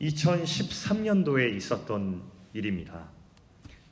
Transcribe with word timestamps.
2013년도에 0.00 1.54
있었던 1.56 2.22
일입니다. 2.52 3.08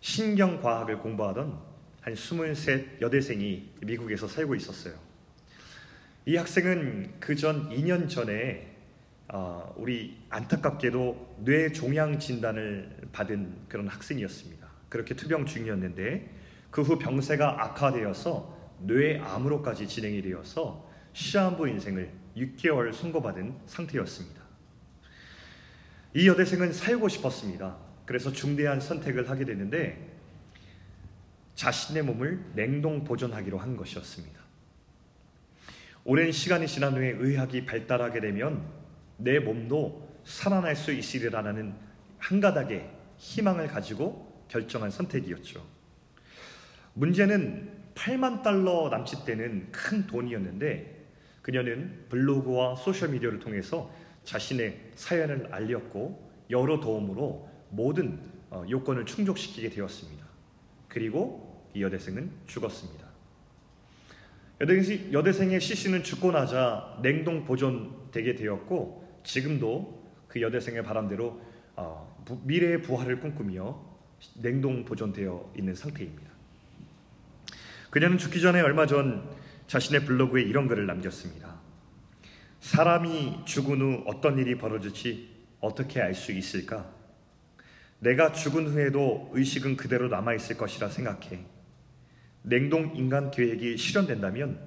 신경과학을 0.01 0.99
공부하던 0.99 1.59
한 2.03 2.13
23 2.13 2.99
여대생이 3.01 3.71
미국에서 3.81 4.29
살고 4.29 4.55
있었어요. 4.55 4.95
이 6.27 6.37
학생은 6.37 7.15
그 7.21 7.35
전 7.37 7.69
2년 7.71 8.09
전에 8.09 8.71
어, 9.29 9.73
우리 9.77 10.19
안타깝게도 10.29 11.37
뇌 11.45 11.73
종양 11.73 12.19
진단을 12.19 13.09
받은 13.13 13.55
그런 13.69 13.89
학생이었습니다. 13.89 14.69
그렇게 14.91 15.15
투병 15.15 15.47
중이었는데 15.47 16.31
그 16.71 16.83
후 16.83 16.99
병세가 16.99 17.65
악화되어서 17.65 18.55
뇌암으로까지 18.81 19.89
진행이 19.89 20.21
되어서 20.23 20.91
시한부 21.15 21.69
인생을 21.69 22.11
6개월 22.37 22.93
선고받은 22.93 23.55
상태였습니다. 23.67 24.44
이 26.15 26.29
여대생은 26.29 26.73
살고 26.73 27.09
싶었습니다. 27.09 27.77
그래서 28.07 28.31
중대한 28.33 28.81
선택을 28.81 29.29
하게 29.29 29.45
됐는데 29.45 30.15
자신의 31.57 32.05
몸을 32.05 32.53
냉동 32.55 33.03
보존하기로 33.03 33.59
한 33.59 33.77
것이었습니다. 33.77 34.41
오랜 36.05 36.31
시간이 36.31 36.69
지난 36.69 36.95
후에 36.95 37.17
의학이 37.19 37.67
발달하게 37.67 38.21
되면 38.21 38.65
내 39.17 39.41
몸도 39.41 40.21
살아날 40.25 40.77
수 40.77 40.93
있으리라는 40.93 41.75
한 42.19 42.41
가닥의 42.41 42.91
희망을 43.17 43.67
가지고 43.69 44.45
결정한 44.49 44.91
선택이었죠. 44.91 45.65
문제는 46.95 47.73
8만 47.95 48.43
달러 48.43 48.89
남짓되는 48.91 49.73
큰 49.73 50.07
돈이었는데 50.07 51.07
그녀는 51.43 52.07
블로그와 52.09 52.77
소셜미디어를 52.77 53.39
통해서 53.39 53.91
자신의 54.25 54.93
사연을 54.95 55.49
알렸고 55.53 56.33
여러 56.51 56.81
도움으로 56.81 57.49
모든 57.71 58.21
어, 58.51 58.65
요건을 58.69 59.07
충족시키게 59.07 59.71
되었습니다. 59.71 60.25
그리고 60.89 61.69
이 61.75 61.83
여대생은 61.83 62.31
죽었습니다. 62.47 63.05
여대생 64.61 65.53
의 65.53 65.61
시신은 65.61 66.05
죽고 66.05 66.31
나자 66.31 66.99
냉동 67.03 67.45
보존되게 67.45 68.37
되었고 68.37 69.21
지금도 69.25 70.05
그 70.29 70.41
여대생의 70.41 70.85
바람대로 70.85 71.41
어, 71.77 72.25
미래의 72.45 72.83
부활을 72.83 73.21
꿈꾸며 73.21 73.79
냉동 74.37 74.85
보존되어 74.85 75.53
있는 75.57 75.75
상태입니다. 75.75 76.31
그녀는 77.91 78.19
죽기 78.19 78.41
전에 78.41 78.61
얼마 78.61 78.87
전 78.87 79.29
자신의 79.67 80.05
블로그에 80.05 80.43
이런 80.43 80.69
글을 80.69 80.87
남겼습니다. 80.87 81.54
사람이 82.65 83.43
죽은 83.45 83.79
후 83.79 84.05
어떤 84.07 84.39
일이 84.39 84.57
벌어질지 84.57 85.29
어떻게 85.61 86.01
알 86.01 86.15
수 86.15 86.33
있을까? 86.33 86.91
내가 87.99 88.33
죽은 88.33 88.69
후에도 88.69 89.31
의식은 89.35 89.77
그대로 89.77 90.09
남아있을 90.09 90.57
것이라 90.57 90.89
생각해. 90.89 91.45
냉동 92.41 92.97
인간 92.97 93.31
계획이 93.31 93.77
실현된다면 93.77 94.67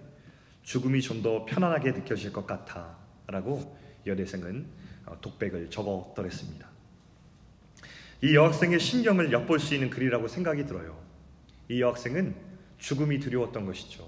죽음이 0.61 1.01
좀 1.01 1.23
더 1.23 1.43
편안하게 1.45 1.93
느껴질 1.93 2.31
것 2.31 2.45
같아. 2.45 2.99
라고 3.25 3.75
여대생은 4.05 4.67
어, 5.07 5.19
독백을 5.19 5.71
적어더랬습니다. 5.71 6.69
이 8.21 8.35
여학생의 8.35 8.79
심경을 8.79 9.31
엿볼 9.31 9.59
수 9.59 9.73
있는 9.73 9.89
글이라고 9.89 10.27
생각이 10.27 10.67
들어요. 10.67 11.03
이 11.67 11.81
여학생은 11.81 12.35
죽음이 12.77 13.19
두려웠던 13.19 13.65
것이죠. 13.65 14.06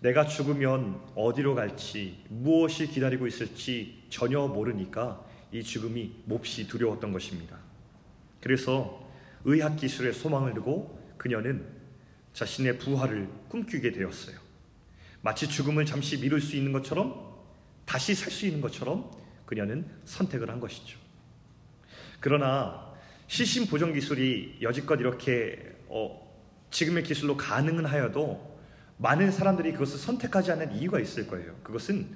내가 0.00 0.26
죽으면 0.26 1.00
어디로 1.14 1.54
갈지, 1.54 2.24
무엇이 2.28 2.86
기다리고 2.86 3.26
있을지 3.26 4.02
전혀 4.08 4.46
모르니까 4.46 5.24
이 5.52 5.62
죽음이 5.62 6.22
몹시 6.24 6.66
두려웠던 6.66 7.12
것입니다. 7.12 7.58
그래서 8.40 9.06
의학 9.44 9.76
기술에 9.76 10.12
소망을 10.12 10.54
두고 10.54 10.98
그녀는 11.18 11.66
자신의 12.32 12.78
부활을 12.78 13.28
꿈꾸게 13.48 13.92
되었어요. 13.92 14.38
마치 15.20 15.48
죽음을 15.48 15.84
잠시 15.84 16.18
미룰 16.18 16.40
수 16.40 16.56
있는 16.56 16.72
것처럼 16.72 17.28
다시 17.84 18.14
살 18.14 18.30
수 18.32 18.46
있는 18.46 18.60
것처럼 18.60 19.10
그녀는 19.44 19.84
선택을 20.04 20.48
한 20.48 20.60
것이죠. 20.60 20.98
그러나 22.20 22.94
시신 23.26 23.66
보정 23.66 23.92
기술이 23.92 24.58
여지껏 24.62 24.98
이렇게 24.98 25.76
어, 25.88 26.30
지금의 26.70 27.02
기술로 27.02 27.36
가능은 27.36 27.84
하여도 27.84 28.59
많은 29.00 29.30
사람들이 29.30 29.72
그것을 29.72 29.98
선택하지 29.98 30.52
않는 30.52 30.72
이유가 30.72 31.00
있을 31.00 31.26
거예요. 31.26 31.56
그것은 31.62 32.06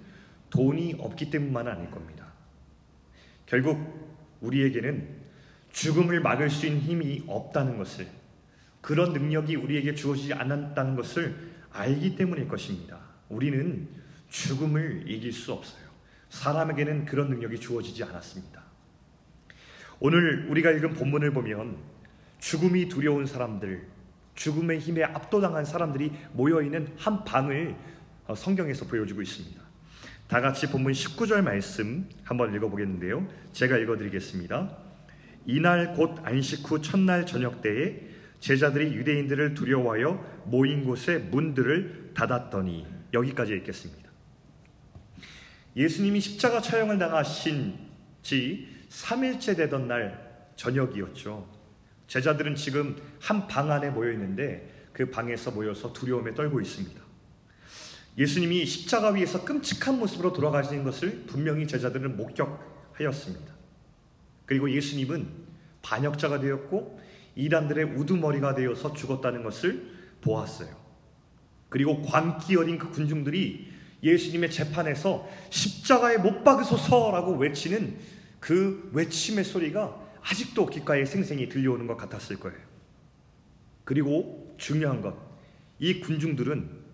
돈이 0.50 0.96
없기 0.98 1.30
때문만 1.30 1.66
아닐 1.66 1.90
겁니다. 1.90 2.26
결국 3.46 4.36
우리에게는 4.40 5.08
죽음을 5.72 6.20
막을 6.20 6.50
수 6.50 6.66
있는 6.66 6.80
힘이 6.80 7.24
없다는 7.26 7.78
것을 7.78 8.06
그런 8.80 9.14
능력이 9.14 9.56
우리에게 9.56 9.94
주어지지 9.94 10.34
않았다는 10.34 10.94
것을 10.94 11.34
알기 11.72 12.16
때문일 12.16 12.48
것입니다. 12.48 13.00
우리는 13.30 13.88
죽음을 14.28 15.04
이길 15.10 15.32
수 15.32 15.52
없어요. 15.52 15.82
사람에게는 16.28 17.06
그런 17.06 17.30
능력이 17.30 17.60
주어지지 17.60 18.04
않았습니다. 18.04 18.62
오늘 20.00 20.46
우리가 20.50 20.70
읽은 20.72 20.94
본문을 20.94 21.32
보면 21.32 21.78
죽음이 22.40 22.88
두려운 22.88 23.24
사람들, 23.24 23.93
죽음의 24.34 24.78
힘에 24.80 25.04
압도당한 25.04 25.64
사람들이 25.64 26.12
모여있는 26.32 26.94
한 26.96 27.24
방을 27.24 27.76
어, 28.26 28.34
성경에서 28.34 28.86
보여주고 28.86 29.22
있습니다. 29.22 29.60
다 30.28 30.40
같이 30.40 30.70
본문 30.70 30.92
19절 30.92 31.42
말씀 31.42 32.08
한번 32.24 32.54
읽어보겠는데요. 32.54 33.28
제가 33.52 33.76
읽어드리겠습니다. 33.78 34.76
이날 35.46 35.94
곧 35.94 36.18
안식 36.22 36.70
후 36.70 36.80
첫날 36.80 37.26
저녁 37.26 37.60
때에 37.60 38.00
제자들이 38.40 38.94
유대인들을 38.94 39.54
두려워하여 39.54 40.42
모인 40.46 40.84
곳에 40.84 41.18
문들을 41.18 42.12
닫았더니 42.14 42.86
여기까지 43.12 43.52
읽겠습니다. 43.54 44.10
예수님이 45.76 46.20
십자가 46.20 46.60
처형을 46.60 46.98
당하신 46.98 47.78
지 48.22 48.68
3일째 48.88 49.56
되던 49.56 49.88
날 49.88 50.48
저녁이었죠. 50.56 51.53
제자들은 52.14 52.54
지금 52.54 52.94
한 53.20 53.48
방 53.48 53.72
안에 53.72 53.90
모여 53.90 54.12
있는데 54.12 54.70
그 54.92 55.10
방에서 55.10 55.50
모여서 55.50 55.92
두려움에 55.92 56.32
떨고 56.32 56.60
있습니다. 56.60 57.02
예수님이 58.16 58.64
십자가 58.64 59.10
위에서 59.10 59.44
끔찍한 59.44 59.98
모습으로 59.98 60.32
돌아가시는 60.32 60.84
것을 60.84 61.24
분명히 61.26 61.66
제자들은 61.66 62.16
목격하였습니다. 62.16 63.52
그리고 64.46 64.70
예수님은 64.70 65.26
반역자가 65.82 66.38
되었고 66.38 67.00
이단들의 67.34 67.84
우두머리가 67.96 68.54
되어서 68.54 68.92
죽었다는 68.92 69.42
것을 69.42 69.90
보았어요. 70.20 70.68
그리고 71.68 72.00
광기 72.02 72.54
어린 72.54 72.78
그 72.78 72.90
군중들이 72.90 73.72
예수님의 74.04 74.52
재판에서 74.52 75.28
십자가에 75.50 76.18
못 76.18 76.44
박으소서라고 76.44 77.32
외치는 77.38 77.98
그 78.38 78.88
외침의 78.92 79.42
소리가 79.42 80.03
아직도 80.30 80.66
귓가에 80.66 81.04
생생히 81.04 81.48
들려오는 81.48 81.86
것 81.86 81.96
같았을 81.96 82.40
거예요. 82.40 82.58
그리고 83.84 84.54
중요한 84.58 85.02
것, 85.02 85.16
이 85.78 86.00
군중들은 86.00 86.84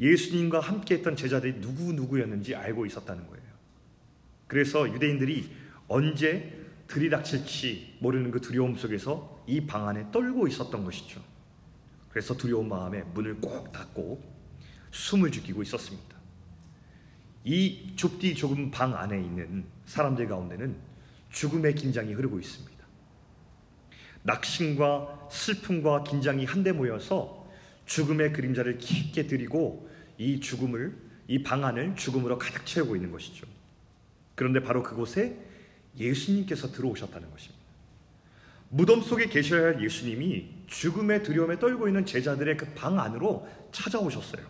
예수님과 0.00 0.58
함께 0.60 0.96
했던 0.96 1.14
제자들이 1.14 1.60
누구 1.60 1.92
누구였는지 1.92 2.56
알고 2.56 2.86
있었다는 2.86 3.26
거예요. 3.28 3.42
그래서 4.48 4.92
유대인들이 4.92 5.54
언제 5.86 6.60
들이닥칠지 6.88 7.98
모르는 8.00 8.30
그 8.32 8.40
두려움 8.40 8.74
속에서 8.76 9.42
이 9.46 9.66
방 9.66 9.88
안에 9.88 10.10
떨고 10.10 10.48
있었던 10.48 10.84
것이죠. 10.84 11.22
그래서 12.10 12.36
두려운 12.36 12.68
마음에 12.68 13.02
문을 13.14 13.36
꼭 13.40 13.72
닫고 13.72 14.22
숨을 14.90 15.30
죽이고 15.30 15.62
있었습니다. 15.62 16.16
이 17.44 17.92
좁디 17.96 18.34
좁은 18.34 18.70
방 18.70 18.94
안에 18.94 19.18
있는 19.20 19.64
사람들 19.86 20.28
가운데는 20.28 20.76
죽음의 21.30 21.74
긴장이 21.74 22.12
흐르고 22.12 22.38
있습니다. 22.38 22.71
낙심과 24.22 25.28
슬픔과 25.30 26.04
긴장이 26.04 26.44
한데 26.44 26.72
모여서 26.72 27.48
죽음의 27.86 28.32
그림자를 28.32 28.78
깊게 28.78 29.26
들이고 29.26 29.88
이 30.18 30.40
죽음을 30.40 30.96
이 31.28 31.42
방안을 31.42 31.96
죽음으로 31.96 32.38
가득 32.38 32.64
채우고 32.66 32.96
있는 32.96 33.10
것이죠. 33.10 33.46
그런데 34.34 34.60
바로 34.60 34.82
그곳에 34.82 35.38
예수님께서 35.98 36.72
들어오셨다는 36.72 37.30
것입니다. 37.30 37.62
무덤 38.68 39.02
속에 39.02 39.26
계셔야 39.26 39.64
할 39.66 39.84
예수님이 39.84 40.48
죽음의 40.66 41.22
두려움에 41.24 41.58
떨고 41.58 41.88
있는 41.88 42.06
제자들의 42.06 42.56
그 42.56 42.74
방 42.74 42.98
안으로 42.98 43.46
찾아오셨어요. 43.72 44.42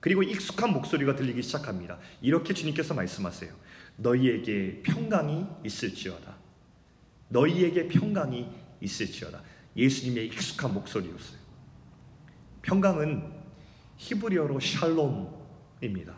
그리고 0.00 0.22
익숙한 0.22 0.72
목소리가 0.72 1.14
들리기 1.14 1.42
시작합니다. 1.42 1.98
이렇게 2.22 2.54
주님께서 2.54 2.94
말씀하세요. 2.94 3.52
너희에게 3.96 4.80
평강이 4.82 5.46
있을지어다. 5.64 6.36
너희에게 7.28 7.86
평강이 7.88 8.48
있을지어다. 8.80 9.40
예수님의 9.76 10.26
익숙한 10.26 10.74
목소리였어요. 10.74 11.38
평강은 12.62 13.32
히브리어로 13.96 14.60
샬롬입니다. 14.60 16.16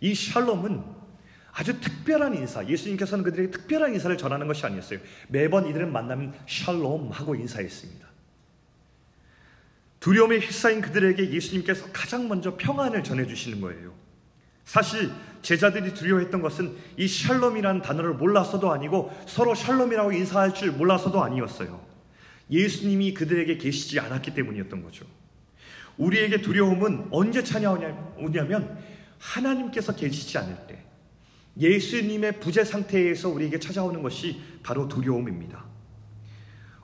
이 0.00 0.14
샬롬은 0.14 1.00
아주 1.52 1.80
특별한 1.80 2.34
인사, 2.36 2.66
예수님께서는 2.66 3.24
그들에게 3.24 3.50
특별한 3.50 3.92
인사를 3.92 4.16
전하는 4.16 4.46
것이 4.46 4.64
아니었어요. 4.64 5.00
매번 5.28 5.66
이들을 5.68 5.86
만나면 5.86 6.34
샬롬 6.46 7.10
하고 7.10 7.34
인사했습니다. 7.34 8.08
두려움에 9.98 10.38
휩싸인 10.38 10.80
그들에게 10.80 11.30
예수님께서 11.30 11.90
가장 11.92 12.28
먼저 12.28 12.56
평안을 12.56 13.04
전해주시는 13.04 13.60
거예요. 13.60 13.94
사실 14.64 15.10
제자들이 15.42 15.94
두려워했던 15.94 16.42
것은 16.42 16.76
이 16.96 17.08
샬롬이라는 17.08 17.82
단어를 17.82 18.14
몰라서도 18.14 18.70
아니고 18.70 19.10
서로 19.26 19.54
샬롬이라고 19.54 20.12
인사할 20.12 20.54
줄 20.54 20.72
몰라서도 20.72 21.22
아니었어요. 21.22 21.80
예수님이 22.50 23.14
그들에게 23.14 23.56
계시지 23.58 24.00
않았기 24.00 24.34
때문이었던 24.34 24.82
거죠. 24.82 25.06
우리에게 25.96 26.40
두려움은 26.40 27.08
언제 27.10 27.42
찾아오냐면 27.42 28.78
하나님께서 29.18 29.94
계시지 29.94 30.38
않을 30.38 30.66
때 30.66 30.84
예수님의 31.58 32.40
부재 32.40 32.64
상태에서 32.64 33.28
우리에게 33.28 33.58
찾아오는 33.58 34.02
것이 34.02 34.40
바로 34.62 34.88
두려움입니다. 34.88 35.64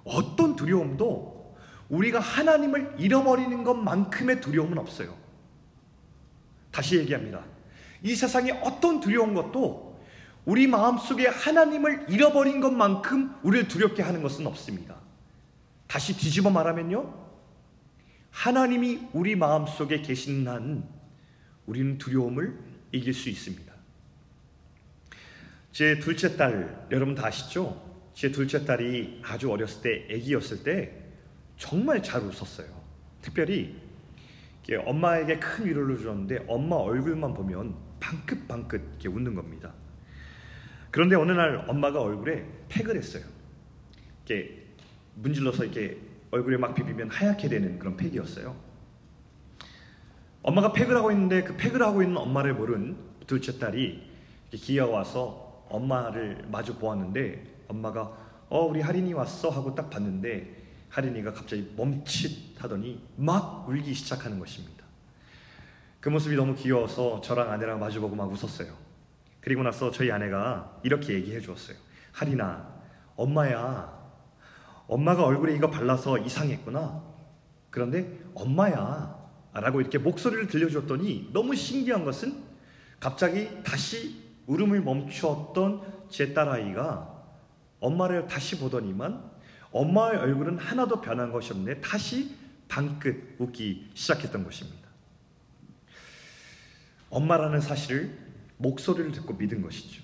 어떤 0.04 0.54
두려움도 0.54 1.56
우리가 1.88 2.20
하나님을 2.20 2.96
잃어버리는 2.98 3.64
것만큼의 3.64 4.40
두려움은 4.40 4.78
없어요. 4.78 5.16
다시 6.70 6.98
얘기합니다. 6.98 7.44
이 8.06 8.14
세상의 8.14 8.60
어떤 8.62 9.00
두려운 9.00 9.34
것도 9.34 10.00
우리 10.44 10.68
마음속에 10.68 11.26
하나님을 11.26 12.06
잃어버린 12.08 12.60
것만큼 12.60 13.34
우리를 13.42 13.66
두렵게 13.66 14.00
하는 14.00 14.22
것은 14.22 14.46
없습니다. 14.46 14.94
다시 15.88 16.16
뒤집어 16.16 16.48
말하면요. 16.50 17.26
하나님이 18.30 19.08
우리 19.12 19.34
마음속에 19.34 20.02
계신 20.02 20.46
한 20.46 20.88
우리는 21.66 21.98
두려움을 21.98 22.56
이길 22.92 23.12
수 23.12 23.28
있습니다. 23.28 23.72
제 25.72 25.98
둘째 25.98 26.36
딸 26.36 26.86
여러분 26.92 27.16
다 27.16 27.26
아시죠? 27.26 27.82
제 28.14 28.30
둘째 28.30 28.64
딸이 28.64 29.22
아주 29.24 29.50
어렸을 29.50 29.82
때 29.82 30.14
아기였을 30.14 30.62
때 30.62 30.92
정말 31.56 32.00
잘 32.04 32.22
웃었어요. 32.22 32.68
특별히 33.20 33.74
엄마에게 34.84 35.40
큰 35.40 35.66
위로를 35.66 35.98
주었는데 35.98 36.44
엄마 36.46 36.76
얼굴만 36.76 37.34
보면 37.34 37.85
방긋방긋 38.00 38.80
이렇게 38.80 39.08
웃는 39.08 39.34
겁니다. 39.34 39.72
그런데 40.90 41.16
어느 41.16 41.32
날 41.32 41.64
엄마가 41.68 42.00
얼굴에 42.00 42.46
팩을 42.68 42.96
했어요. 42.96 43.24
이렇게 44.24 44.66
문질러서 45.14 45.64
이렇게 45.64 45.98
얼굴에 46.30 46.56
막 46.56 46.74
비비면 46.74 47.10
하얗게 47.10 47.48
되는 47.48 47.78
그런 47.78 47.96
팩이었어요. 47.96 48.56
엄마가 50.42 50.72
팩을 50.72 50.96
하고 50.96 51.10
있는데 51.10 51.42
그 51.42 51.56
팩을 51.56 51.82
하고 51.82 52.02
있는 52.02 52.16
엄마를 52.16 52.54
모른 52.54 52.96
둘째 53.26 53.58
딸이 53.58 54.10
기어와서 54.52 55.66
엄마를 55.68 56.46
마주 56.50 56.76
보았는데 56.76 57.44
엄마가 57.68 58.16
어 58.48 58.64
우리 58.64 58.80
할인이 58.80 59.12
왔어 59.12 59.50
하고 59.50 59.74
딱 59.74 59.90
봤는데 59.90 60.64
할인이가 60.88 61.32
갑자기 61.32 61.72
멈칫하더니 61.76 63.02
막 63.16 63.68
울기 63.68 63.92
시작하는 63.92 64.38
것입니다. 64.38 64.75
그 66.06 66.10
모습이 66.10 66.36
너무 66.36 66.54
귀여워서 66.54 67.20
저랑 67.20 67.50
아내랑 67.50 67.80
마주보고 67.80 68.14
막 68.14 68.30
웃었어요. 68.30 68.72
그리고 69.40 69.64
나서 69.64 69.90
저희 69.90 70.12
아내가 70.12 70.78
이렇게 70.84 71.14
얘기해 71.14 71.40
주었어요. 71.40 71.76
할인아, 72.12 72.64
엄마야. 73.16 73.92
엄마가 74.86 75.24
얼굴에 75.24 75.56
이거 75.56 75.68
발라서 75.68 76.18
이상했구나. 76.18 77.02
그런데 77.70 78.20
엄마야. 78.36 79.18
라고 79.52 79.80
이렇게 79.80 79.98
목소리를 79.98 80.46
들려줬더니 80.46 81.30
너무 81.32 81.56
신기한 81.56 82.04
것은 82.04 82.40
갑자기 83.00 83.48
다시 83.64 84.22
울음을 84.46 84.82
멈추었던 84.82 86.06
제 86.08 86.32
딸아이가 86.32 87.24
엄마를 87.80 88.28
다시 88.28 88.60
보더니만 88.60 89.28
엄마의 89.72 90.18
얼굴은 90.20 90.58
하나도 90.58 91.00
변한 91.00 91.32
것이 91.32 91.52
없네. 91.52 91.80
다시 91.80 92.32
방긋 92.68 93.38
웃기 93.40 93.90
시작했던 93.94 94.44
것입니다. 94.44 94.85
엄마라는 97.10 97.60
사실을 97.60 98.16
목소리를 98.58 99.12
듣고 99.12 99.34
믿은 99.34 99.62
것이죠. 99.62 100.02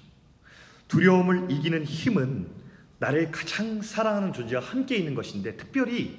두려움을 0.88 1.50
이기는 1.50 1.84
힘은 1.84 2.48
나를 2.98 3.30
가장 3.30 3.82
사랑하는 3.82 4.32
존재와 4.32 4.62
함께 4.62 4.96
있는 4.96 5.14
것인데 5.14 5.56
특별히 5.56 6.18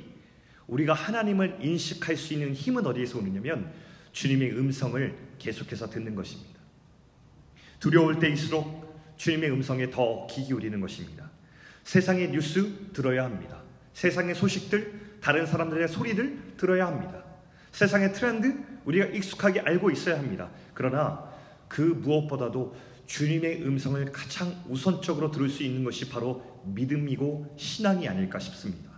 우리가 0.68 0.94
하나님을 0.94 1.58
인식할 1.62 2.18
수 2.18 2.34
있는 2.34 2.54
힘은 2.54 2.86
어디에서 2.86 3.20
오느냐면 3.20 3.72
주님의 4.12 4.52
음성을 4.58 5.16
계속해서 5.40 5.90
듣는 5.90 6.16
것입니다. 6.16 6.60
두려울 7.80 8.20
때일수록 8.20 8.84
주님의 9.18 9.52
음성에 9.52 9.90
더 9.90 10.28
귀 10.28 10.44
기울이는 10.46 10.80
것입니다. 10.82 11.30
세상의 11.84 12.32
뉴스 12.32 12.92
들어야 12.94 13.26
합니다. 13.26 13.62
세상의 13.94 14.36
소식들, 14.36 15.20
다른 15.22 15.46
사람들의 15.46 15.88
소리들 15.88 16.56
들어야 16.58 16.88
합니다. 16.88 17.24
세상의 17.72 18.14
트렌드 18.14 18.58
우리가 18.86 19.06
익숙하게 19.06 19.62
알고 19.62 19.92
있어야 19.92 20.18
합니다. 20.18 20.50
그러나 20.74 21.32
그 21.68 21.82
무엇보다도 21.82 22.76
주님의 23.06 23.64
음성을 23.64 24.12
가장 24.12 24.64
우선적으로 24.68 25.32
들을 25.32 25.50
수 25.50 25.64
있는 25.64 25.84
것이 25.84 26.10
바로 26.10 26.62
믿음이고 26.66 27.56
신앙이 27.58 28.08
아닐까 28.08 28.40
싶습니다. 28.40 28.92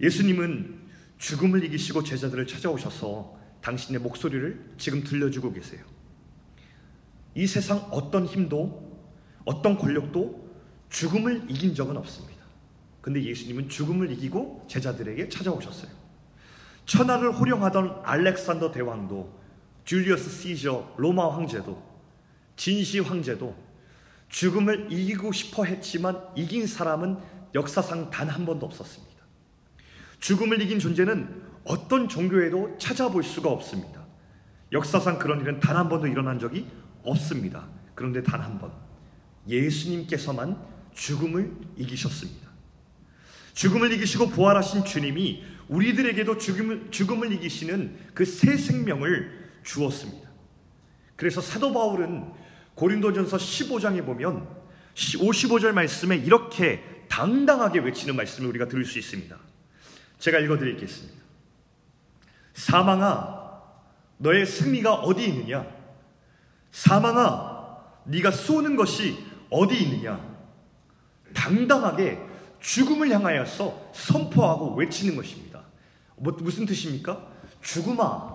예수님은 0.00 0.80
죽음을 1.18 1.62
이기시고 1.64 2.02
제자들을 2.02 2.46
찾아오셔서 2.46 3.38
당신의 3.60 4.00
목소리를 4.00 4.72
지금 4.78 5.04
들려주고 5.04 5.52
계세요. 5.52 5.84
이 7.34 7.46
세상 7.46 7.78
어떤 7.90 8.24
힘도 8.24 8.90
어떤 9.44 9.76
권력도 9.76 10.50
죽음을 10.88 11.44
이긴 11.48 11.74
적은 11.74 11.96
없습니다. 11.98 12.40
근데 13.00 13.22
예수님은 13.22 13.68
죽음을 13.68 14.10
이기고 14.12 14.66
제자들에게 14.68 15.28
찾아오셨어요. 15.28 15.90
천하를 16.86 17.32
호령하던 17.32 18.02
알렉산더 18.04 18.72
대왕도 18.72 19.39
줄리어스 19.94 20.30
시저 20.30 20.94
로마 20.98 21.34
황제도 21.34 21.82
진시 22.54 23.00
황제도 23.00 23.56
죽음을 24.28 24.86
이기고 24.88 25.32
싶어 25.32 25.64
했지만 25.64 26.16
이긴 26.36 26.68
사람은 26.68 27.18
역사상 27.56 28.08
단 28.08 28.28
한 28.28 28.46
번도 28.46 28.66
없었습니다. 28.66 29.16
죽음을 30.20 30.62
이긴 30.62 30.78
존재는 30.78 31.42
어떤 31.64 32.08
종교에도 32.08 32.76
찾아볼 32.78 33.24
수가 33.24 33.50
없습니다. 33.50 34.06
역사상 34.70 35.18
그런 35.18 35.40
일은 35.40 35.58
단 35.58 35.76
한 35.76 35.88
번도 35.88 36.06
일어난 36.06 36.38
적이 36.38 36.68
없습니다. 37.02 37.66
그런데 37.96 38.22
단 38.22 38.40
한 38.40 38.60
번, 38.60 38.70
예수님께서만 39.48 40.56
죽음을 40.94 41.52
이기셨습니다. 41.76 42.48
죽음을 43.54 43.92
이기시고 43.94 44.28
부활하신 44.28 44.84
주님이 44.84 45.42
우리들에게도 45.66 46.38
죽음을, 46.38 46.92
죽음을 46.92 47.32
이기시는 47.32 47.96
그 48.14 48.24
새 48.24 48.56
생명을 48.56 49.39
주었습니다. 49.70 50.28
그래서 51.14 51.40
사도 51.40 51.72
바울은 51.72 52.32
고린도전서 52.74 53.36
15장에 53.36 54.04
보면 54.04 54.48
55절 54.94 55.72
말씀에 55.72 56.16
이렇게 56.16 57.04
당당하게 57.08 57.80
외치는 57.80 58.16
말씀을 58.16 58.48
우리가 58.48 58.66
들을 58.66 58.84
수 58.84 58.98
있습니다. 58.98 59.36
제가 60.18 60.38
읽어드리겠습니다. 60.40 61.20
사망아, 62.54 63.60
너의 64.18 64.44
승리가 64.44 64.94
어디 64.94 65.26
있느냐? 65.28 65.66
사망아, 66.72 67.78
네가 68.04 68.30
쏘는 68.30 68.76
것이 68.76 69.24
어디 69.50 69.82
있느냐? 69.82 70.20
당당하게 71.34 72.18
죽음을 72.60 73.10
향하여서 73.10 73.92
선포하고 73.94 74.74
외치는 74.74 75.16
것입니다. 75.16 75.62
뭐, 76.16 76.32
무슨 76.40 76.66
뜻입니까? 76.66 77.26
죽음아, 77.62 78.29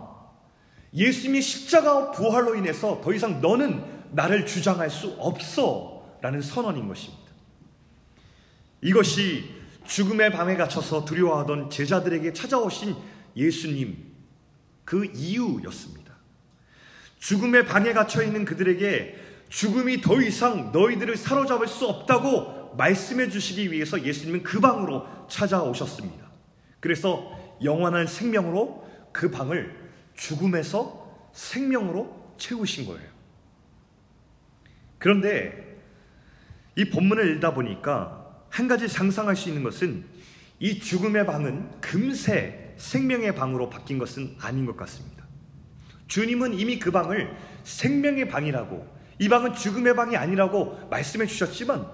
예수님의 0.94 1.42
십자가 1.42 2.12
부활로 2.12 2.56
인해서 2.56 3.02
더 3.04 3.14
이상 3.14 3.42
너는 3.42 3.84
나를 4.12 4.46
주장할 4.46 4.90
수 4.90 5.16
없어 5.20 6.18
라는 6.22 6.42
선언인 6.42 6.88
것입니다. 6.88 7.24
이것이 8.82 9.44
죽음의 9.86 10.32
밤에 10.32 10.56
갇혀서 10.56 11.06
두려워하던 11.06 11.70
제자들에게 11.70 12.34
찾아오신 12.34 12.96
예수님 13.36 13.98
그 14.84 15.06
이유였습니다. 15.06 16.14
죽음의 17.20 17.66
방에 17.66 17.94
갇혀 17.94 18.24
있는 18.24 18.46
그들에게 18.46 19.16
죽음이 19.50 20.02
더 20.02 20.22
이상 20.22 20.72
너희들을 20.72 21.18
사로잡을 21.18 21.68
수 21.68 21.88
없다고 21.88 22.76
말씀해 22.78 23.30
주시기 23.30 23.72
위해서 23.72 24.04
예수님은 24.04 24.44
그 24.44 24.60
방으로 24.60 25.08
찾아오셨습니다. 25.28 26.26
그래서 26.80 27.32
영원한 27.64 28.06
생명으로 28.06 28.88
그 29.12 29.32
방을 29.32 29.85
죽음에서 30.16 31.30
생명으로 31.34 32.36
채우신 32.38 32.86
거예요. 32.86 33.10
그런데 34.98 35.80
이 36.76 36.90
본문을 36.90 37.36
읽다 37.36 37.54
보니까 37.54 38.26
한 38.50 38.68
가지 38.68 38.88
상상할 38.88 39.36
수 39.36 39.50
있는 39.50 39.64
것은 39.64 40.06
이 40.60 40.80
죽음의 40.80 41.26
방은 41.26 41.82
금세 41.82 42.74
생명의 42.78 43.36
방으로 43.36 43.70
바뀐 43.70 43.98
것은 43.98 44.36
아닌 44.40 44.66
것 44.66 44.76
같습니다. 44.78 45.26
주님은 46.08 46.54
이미 46.54 46.80
그 46.80 46.92
방을 46.92 47.36
생명의 47.64 48.28
방이라고 48.28 48.96
이 49.20 49.30
방은 49.30 49.54
죽음의 49.54 49.96
방이 49.96 50.18
아니라고 50.18 50.88
말씀해 50.90 51.26
주셨지만 51.26 51.88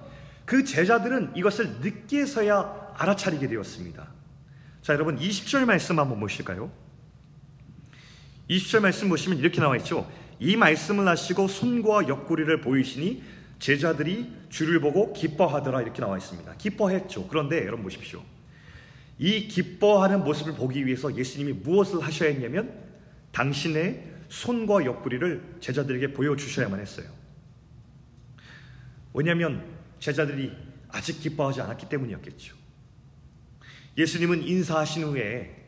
그 0.46 0.64
제자들은 0.64 1.34
이것을 1.36 1.80
늦게서야 1.82 2.94
알아차리게 2.98 3.48
되었습니다. 3.48 4.12
자, 4.82 4.94
여러분 4.94 5.18
20절 5.18 5.66
말씀 5.66 6.00
한번 6.00 6.20
보실까요? 6.20 6.72
20절 8.52 8.82
말씀 8.82 9.08
보시면 9.08 9.40
이렇게 9.40 9.62
나와 9.62 9.78
있죠. 9.78 10.12
이 10.38 10.58
말씀을 10.58 11.08
하시고 11.08 11.48
손과 11.48 12.10
옆구리를 12.10 12.60
보이시니 12.60 13.24
제자들이 13.60 14.30
주를 14.50 14.82
보고 14.82 15.14
기뻐하더라 15.14 15.82
이렇게 15.82 16.02
나와 16.02 16.18
있습니다. 16.18 16.54
기뻐했죠. 16.58 17.28
그런데 17.30 17.66
여러분 17.66 17.84
보십시오. 17.84 18.22
이 19.20 19.48
기뻐하는 19.48 20.24
모습을 20.26 20.54
보기 20.56 20.86
위해서 20.86 21.16
예수님이 21.16 21.54
무엇을 21.54 22.02
하셔야 22.02 22.30
했냐면 22.30 22.74
당신의 23.32 24.04
손과 24.28 24.84
옆구리를 24.84 25.58
제자들에게 25.62 26.12
보여주셔야만 26.14 26.80
했어요. 26.80 27.08
왜냐하면 29.14 29.64
제자들이 30.00 30.52
아직 30.90 31.22
기뻐하지 31.22 31.62
않았기 31.62 31.88
때문이었겠죠. 31.88 32.56
예수님은 33.98 34.44
인사하신 34.44 35.04
후에 35.04 35.61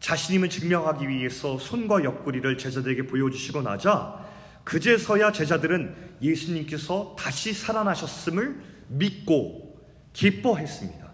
자신임을 0.00 0.48
증명하기 0.48 1.08
위해서 1.08 1.58
손과 1.58 2.04
옆구리를 2.04 2.58
제자들에게 2.58 3.06
보여주시고 3.06 3.62
나자 3.62 4.18
그제서야 4.64 5.32
제자들은 5.32 5.94
예수님께서 6.22 7.16
다시 7.18 7.52
살아나셨음을 7.52 8.60
믿고 8.88 9.78
기뻐했습니다. 10.12 11.10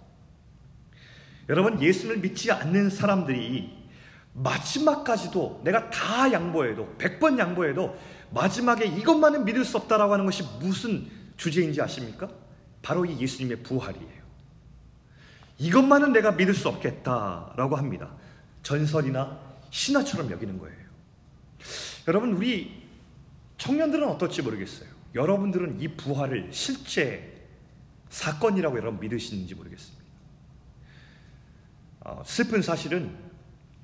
여러분 1.49 1.81
예수를 1.81 2.19
믿지 2.19 2.51
않는 2.51 2.91
사람들이 2.91 3.77
마지막까지도 4.33 5.63
내가 5.65 5.91
다 5.91 6.31
양보해도 6.33 6.97
100번 6.99 7.39
양보해도 7.39 7.97
마지막에 8.31 8.87
이것만은 8.87 9.45
믿을 9.45 9.65
수 9.65 9.77
없다라고 9.79 10.13
하는 10.13 10.25
것이 10.27 10.43
무슨 10.61 11.07
주제인지 11.37 11.81
아십니까? 11.81 12.29
바로 12.83 13.05
이 13.05 13.19
예수님의 13.19 13.63
부활이에요. 13.63 14.27
이것만은 15.59 16.13
내가 16.13 16.33
믿을 16.33 16.53
수 16.55 16.69
없겠다라고 16.69 17.77
합니다. 17.77 18.11
전설이나 18.67 19.39
신화처럼 19.71 20.29
여기는 20.33 20.59
거예요. 20.59 20.77
여러분 22.09 22.33
우리 22.33 22.83
청년들은 23.59 24.09
어떨지 24.09 24.43
모르겠어요. 24.43 24.89
여러분들은 25.15 25.81
이 25.81 25.87
부활을 25.87 26.49
실제 26.51 27.47
사건이라고 28.09 28.77
여러분 28.77 28.99
믿으시는지 28.99 29.55
모르겠습니다. 29.55 30.05
어, 32.01 32.23
슬픈 32.27 32.61
사실은 32.61 33.15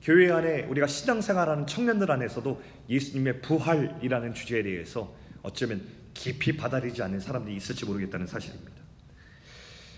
교회 0.02 0.32
안에 0.32 0.64
우리가 0.64 0.88
신앙생활하는 0.88 1.68
청년들 1.68 2.10
안에서도 2.10 2.60
예수님의 2.88 3.40
부활이라는 3.40 4.34
주제에 4.34 4.64
대해서 4.64 5.14
어쩌면 5.44 5.80
깊이 6.12 6.56
받아들이지 6.56 7.00
않는 7.04 7.20
사람들이 7.20 7.54
있을지 7.54 7.84
모르겠다는 7.84 8.26
사실입니다. 8.26 8.82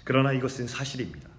그러나 0.04 0.32
이것은 0.32 0.66
사실입니다. 0.66 1.33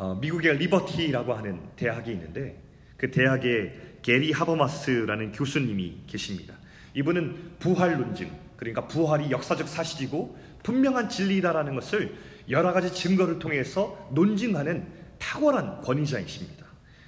어, 0.00 0.14
미국의 0.14 0.58
리버티라고 0.58 1.34
하는 1.34 1.58
대학이 1.74 2.12
있는데 2.12 2.62
그 2.96 3.10
대학에 3.10 3.98
게리 4.00 4.30
하버마스라는 4.30 5.32
교수님이 5.32 6.02
계십니다. 6.06 6.54
이분은 6.94 7.56
부활 7.58 7.98
논증, 7.98 8.30
그러니까 8.56 8.86
부활이 8.86 9.32
역사적 9.32 9.66
사실이고 9.66 10.38
분명한 10.62 11.08
진리다라는 11.08 11.74
것을 11.74 12.14
여러 12.48 12.72
가지 12.72 12.94
증거를 12.94 13.40
통해서 13.40 14.08
논증하는 14.12 14.86
탁월한 15.18 15.80
권위자이십니다. 15.80 16.64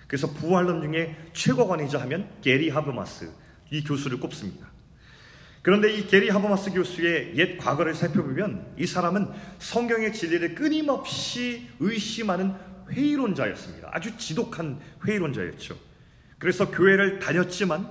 그래서 0.09 0.29
부활론 0.33 0.83
중에 0.83 1.15
최고 1.33 1.69
권위자 1.69 2.01
하면 2.01 2.29
게리 2.43 2.71
하버마스 2.71 3.31
이 3.71 3.85
교수를 3.85 4.19
꼽습니다. 4.19 4.69
그런데 5.63 5.93
이 5.93 6.07
게리 6.07 6.29
하버마스 6.29 6.73
교수의 6.73 7.35
옛 7.37 7.57
과거를 7.59 7.95
살펴보면 7.95 8.73
이 8.79 8.87
사람은 8.87 9.29
성경의 9.61 10.13
진리를 10.13 10.55
끊임없이 10.57 11.69
의심하는 11.79 12.55
회의론자였습니다. 12.91 13.91
아주 13.93 14.17
지독한 14.17 14.81
회의론자였죠. 15.07 15.77
그래서 16.39 16.71
교회를 16.71 17.19
다녔지만 17.19 17.89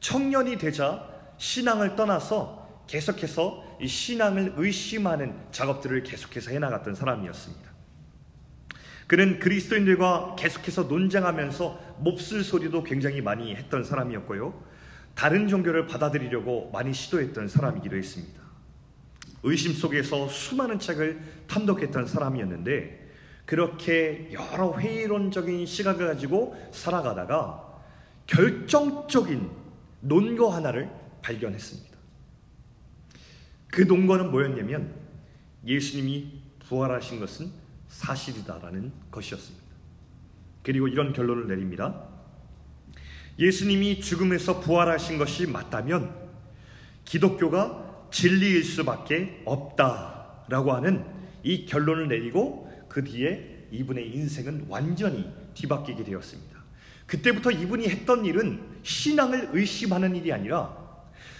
청년이 0.00 0.58
되자 0.58 1.08
신앙을 1.38 1.96
떠나서 1.96 2.84
계속해서 2.86 3.78
이 3.80 3.86
신앙을 3.86 4.54
의심하는 4.56 5.34
작업들을 5.52 6.02
계속해서 6.02 6.50
해나갔던 6.50 6.94
사람이었습니다. 6.94 7.70
그는 9.06 9.40
그리스도인들과 9.40 10.36
계속해서 10.38 10.84
논쟁하면서 10.84 11.96
몹쓸 11.98 12.44
소리도 12.44 12.84
굉장히 12.84 13.20
많이 13.20 13.54
했던 13.54 13.82
사람이었고요. 13.82 14.62
다른 15.14 15.48
종교를 15.48 15.86
받아들이려고 15.86 16.70
많이 16.72 16.92
시도했던 16.92 17.48
사람이기도 17.48 17.96
했습니다. 17.96 18.40
의심 19.42 19.72
속에서 19.72 20.28
수많은 20.28 20.78
책을 20.78 21.20
탐독했던 21.48 22.06
사람이었는데 22.06 22.99
그렇게 23.50 24.30
여러 24.32 24.78
회의론적인 24.78 25.66
시각을 25.66 26.06
가지고 26.06 26.56
살아가다가 26.70 27.82
결정적인 28.28 29.50
논거 30.02 30.50
하나를 30.50 30.88
발견했습니다. 31.20 31.98
그 33.66 33.80
논거는 33.80 34.30
뭐였냐면 34.30 34.94
예수님이 35.66 36.42
부활하신 36.60 37.18
것은 37.18 37.50
사실이다라는 37.88 38.92
것이었습니다. 39.10 39.66
그리고 40.62 40.86
이런 40.86 41.12
결론을 41.12 41.48
내립니다. 41.48 42.04
예수님이 43.36 44.00
죽음에서 44.00 44.60
부활하신 44.60 45.18
것이 45.18 45.48
맞다면 45.48 46.14
기독교가 47.04 48.06
진리일 48.12 48.62
수밖에 48.62 49.42
없다라고 49.44 50.70
하는 50.70 51.04
이 51.42 51.66
결론을 51.66 52.06
내리고 52.06 52.69
그 52.90 53.02
뒤에 53.04 53.68
이분의 53.70 54.14
인생은 54.14 54.66
완전히 54.68 55.24
뒤바뀌게 55.54 56.04
되었습니다. 56.04 56.60
그때부터 57.06 57.50
이분이 57.50 57.88
했던 57.88 58.24
일은 58.26 58.60
신앙을 58.82 59.50
의심하는 59.52 60.14
일이 60.16 60.32
아니라 60.32 60.76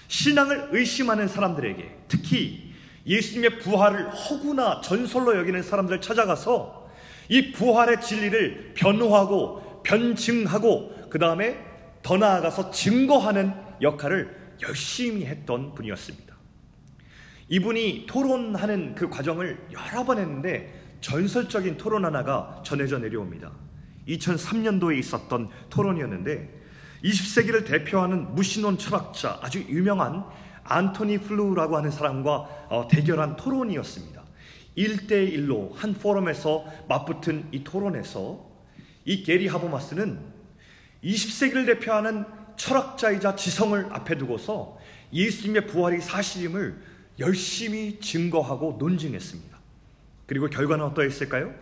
신앙을 0.08 0.70
의심하는 0.72 1.28
사람들에게 1.28 1.98
특히 2.08 2.72
예수님의 3.06 3.58
부활을 3.58 4.10
허구나 4.10 4.80
전설로 4.80 5.36
여기는 5.36 5.62
사람들 5.62 6.00
찾아가서 6.00 6.90
이 7.28 7.52
부활의 7.52 8.00
진리를 8.00 8.74
변호하고 8.74 9.82
변증하고 9.82 11.08
그 11.10 11.18
다음에 11.18 11.58
더 12.02 12.16
나아가서 12.16 12.70
증거하는 12.70 13.52
역할을 13.82 14.56
열심히 14.62 15.26
했던 15.26 15.74
분이었습니다. 15.74 16.34
이분이 17.48 18.06
토론하는 18.06 18.94
그 18.94 19.08
과정을 19.08 19.66
여러 19.72 20.04
번 20.04 20.18
했는데 20.18 20.79
전설적인 21.00 21.76
토론 21.76 22.04
하나가 22.04 22.62
전해져 22.64 22.98
내려옵니다. 22.98 23.52
2003년도에 24.08 24.98
있었던 24.98 25.48
토론이었는데 25.70 26.60
20세기를 27.04 27.66
대표하는 27.66 28.34
무신론 28.34 28.78
철학자 28.78 29.38
아주 29.42 29.60
유명한 29.60 30.24
안토니 30.64 31.18
플루라고 31.18 31.76
하는 31.76 31.90
사람과 31.90 32.66
어, 32.68 32.88
대결한 32.88 33.36
토론이었습니다. 33.36 34.22
1대1로 34.76 35.74
한 35.74 35.94
포럼에서 35.94 36.64
맞붙은 36.88 37.48
이 37.52 37.64
토론에서 37.64 38.48
이 39.04 39.22
게리 39.22 39.48
하버마스는 39.48 40.18
20세기를 41.02 41.66
대표하는 41.66 42.24
철학자이자 42.56 43.36
지성을 43.36 43.86
앞에 43.90 44.18
두고서 44.18 44.78
예수님의 45.12 45.66
부활이 45.66 46.00
사실임을 46.00 46.78
열심히 47.18 47.98
증거하고 48.00 48.76
논증했습니다. 48.78 49.49
그리고 50.30 50.46
결과는 50.46 50.84
어떠했을까요? 50.84 51.52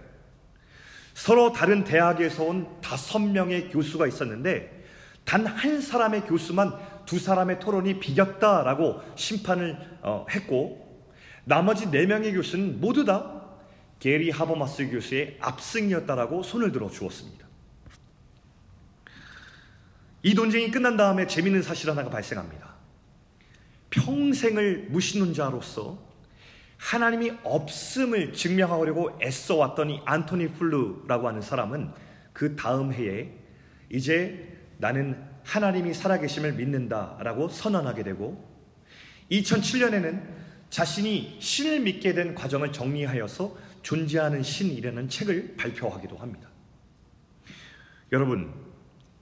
서로 1.14 1.54
다른 1.54 1.84
대학에서 1.84 2.44
온 2.44 2.68
다섯 2.82 3.18
명의 3.18 3.70
교수가 3.70 4.06
있었는데 4.06 4.84
단 5.24 5.46
한 5.46 5.80
사람의 5.80 6.26
교수만 6.26 6.78
두 7.06 7.18
사람의 7.18 7.60
토론이 7.60 7.98
비겼다라고 7.98 9.00
심판을 9.16 9.78
어, 10.02 10.26
했고 10.30 11.02
나머지 11.44 11.90
네 11.90 12.04
명의 12.04 12.34
교수는 12.34 12.78
모두 12.78 13.06
다 13.06 13.40
게리 14.00 14.28
하버마스 14.28 14.90
교수의 14.90 15.38
압승이었다라고 15.40 16.42
손을 16.42 16.70
들어 16.70 16.90
주었습니다. 16.90 17.48
이 20.24 20.34
논쟁이 20.34 20.70
끝난 20.70 20.98
다음에 20.98 21.26
재미있는 21.26 21.62
사실 21.62 21.88
하나가 21.88 22.10
발생합니다. 22.10 22.74
평생을 23.88 24.88
무신론자로서 24.90 26.07
하나님이 26.78 27.32
없음을 27.42 28.32
증명하려고 28.32 29.18
애써 29.20 29.56
왔더니 29.56 30.00
안토니 30.04 30.52
플루라고 30.52 31.28
하는 31.28 31.40
사람은 31.40 31.92
그 32.32 32.56
다음 32.56 32.92
해에 32.92 33.32
이제 33.90 34.56
나는 34.78 35.22
하나님이 35.44 35.92
살아계심을 35.92 36.54
믿는다라고 36.54 37.48
선언하게 37.48 38.04
되고 38.04 38.48
2007년에는 39.30 40.22
자신이 40.70 41.38
신을 41.40 41.80
믿게 41.80 42.14
된 42.14 42.34
과정을 42.34 42.72
정리하여서 42.72 43.56
존재하는 43.82 44.42
신이라는 44.42 45.08
책을 45.08 45.56
발표하기도 45.56 46.16
합니다. 46.16 46.48
여러분, 48.12 48.52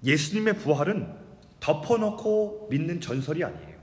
예수님의 0.05 0.59
부활은 0.59 1.13
덮어놓고 1.61 2.69
믿는 2.71 3.01
전설이 3.01 3.43
아니에요. 3.43 3.77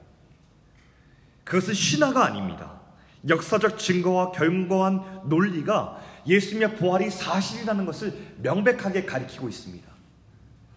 그것은 1.44 1.74
신화가 1.74 2.26
아닙니다. 2.26 2.83
역사적 3.28 3.80
증거와 3.80 4.32
견고한 4.32 5.22
논리가 5.26 6.02
예수님의 6.28 6.76
부활이 6.76 7.10
사실이라는 7.10 7.86
것을 7.86 8.14
명백하게 8.42 9.06
가리키고 9.06 9.48
있습니다. 9.50 9.92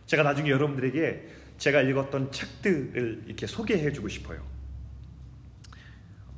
제가 0.07 0.23
나중에 0.23 0.51
여러분들에게 0.51 1.29
제가 1.59 1.83
읽었던 1.83 2.31
책들을 2.33 3.25
이렇게 3.27 3.47
소개해 3.47 3.93
주고 3.93 4.09
싶어요. 4.09 4.43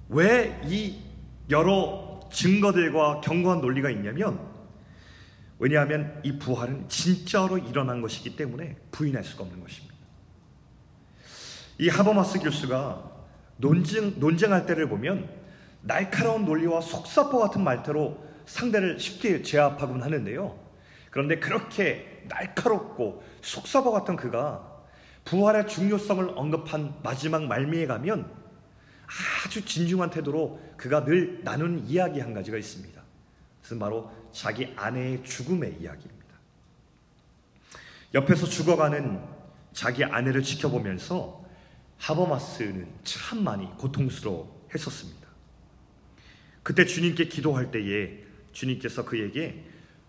왜 0.08 0.58
이 0.64 1.08
여러 1.50 2.20
증거들과 2.32 3.20
견고한 3.20 3.60
논리가 3.60 3.90
있냐면 3.90 4.38
왜냐하면 5.58 6.20
이 6.22 6.38
부활은 6.38 6.88
진짜로 6.88 7.58
일어난 7.58 8.00
것이기 8.00 8.36
때문에 8.36 8.76
부인할 8.90 9.24
수가 9.24 9.44
없는 9.44 9.60
것입니다. 9.60 9.94
이 11.78 11.88
하버마스 11.88 12.38
교수가 12.40 13.10
논쟁, 13.56 14.20
논쟁할 14.20 14.66
때를 14.66 14.88
보면 14.88 15.28
날카로운 15.82 16.44
논리와 16.44 16.80
속사포 16.80 17.38
같은 17.38 17.62
말투로 17.62 18.22
상대를 18.46 18.98
쉽게 18.98 19.42
제압하곤 19.42 20.02
하는데요. 20.02 20.58
그런데 21.10 21.38
그렇게 21.38 22.24
날카롭고 22.28 23.22
속사포 23.42 23.92
같은 23.92 24.16
그가 24.16 24.78
부활의 25.24 25.68
중요성을 25.68 26.32
언급한 26.36 26.94
마지막 27.02 27.44
말미에 27.44 27.86
가면 27.86 28.30
아주 29.44 29.64
진중한 29.64 30.10
태도로 30.10 30.60
그가 30.76 31.04
늘 31.04 31.42
나눈 31.44 31.84
이야기 31.86 32.20
한 32.20 32.34
가지가 32.34 32.56
있습니다. 32.56 33.00
그것은 33.62 33.78
바로 33.78 34.10
자기 34.32 34.72
아내의 34.76 35.22
죽음의 35.24 35.78
이야기입니다. 35.80 36.18
옆에서 38.14 38.46
죽어가는 38.46 39.22
자기 39.72 40.04
아내를 40.04 40.42
지켜보면서 40.42 41.44
하버마스는 41.98 42.88
참 43.04 43.44
많이 43.44 43.66
고통스러워 43.76 44.66
했었습니다. 44.74 45.17
그때 46.68 46.84
주님께 46.84 47.28
기도할 47.28 47.70
때에 47.70 48.18
주님께서 48.52 49.06
그에게 49.06 49.64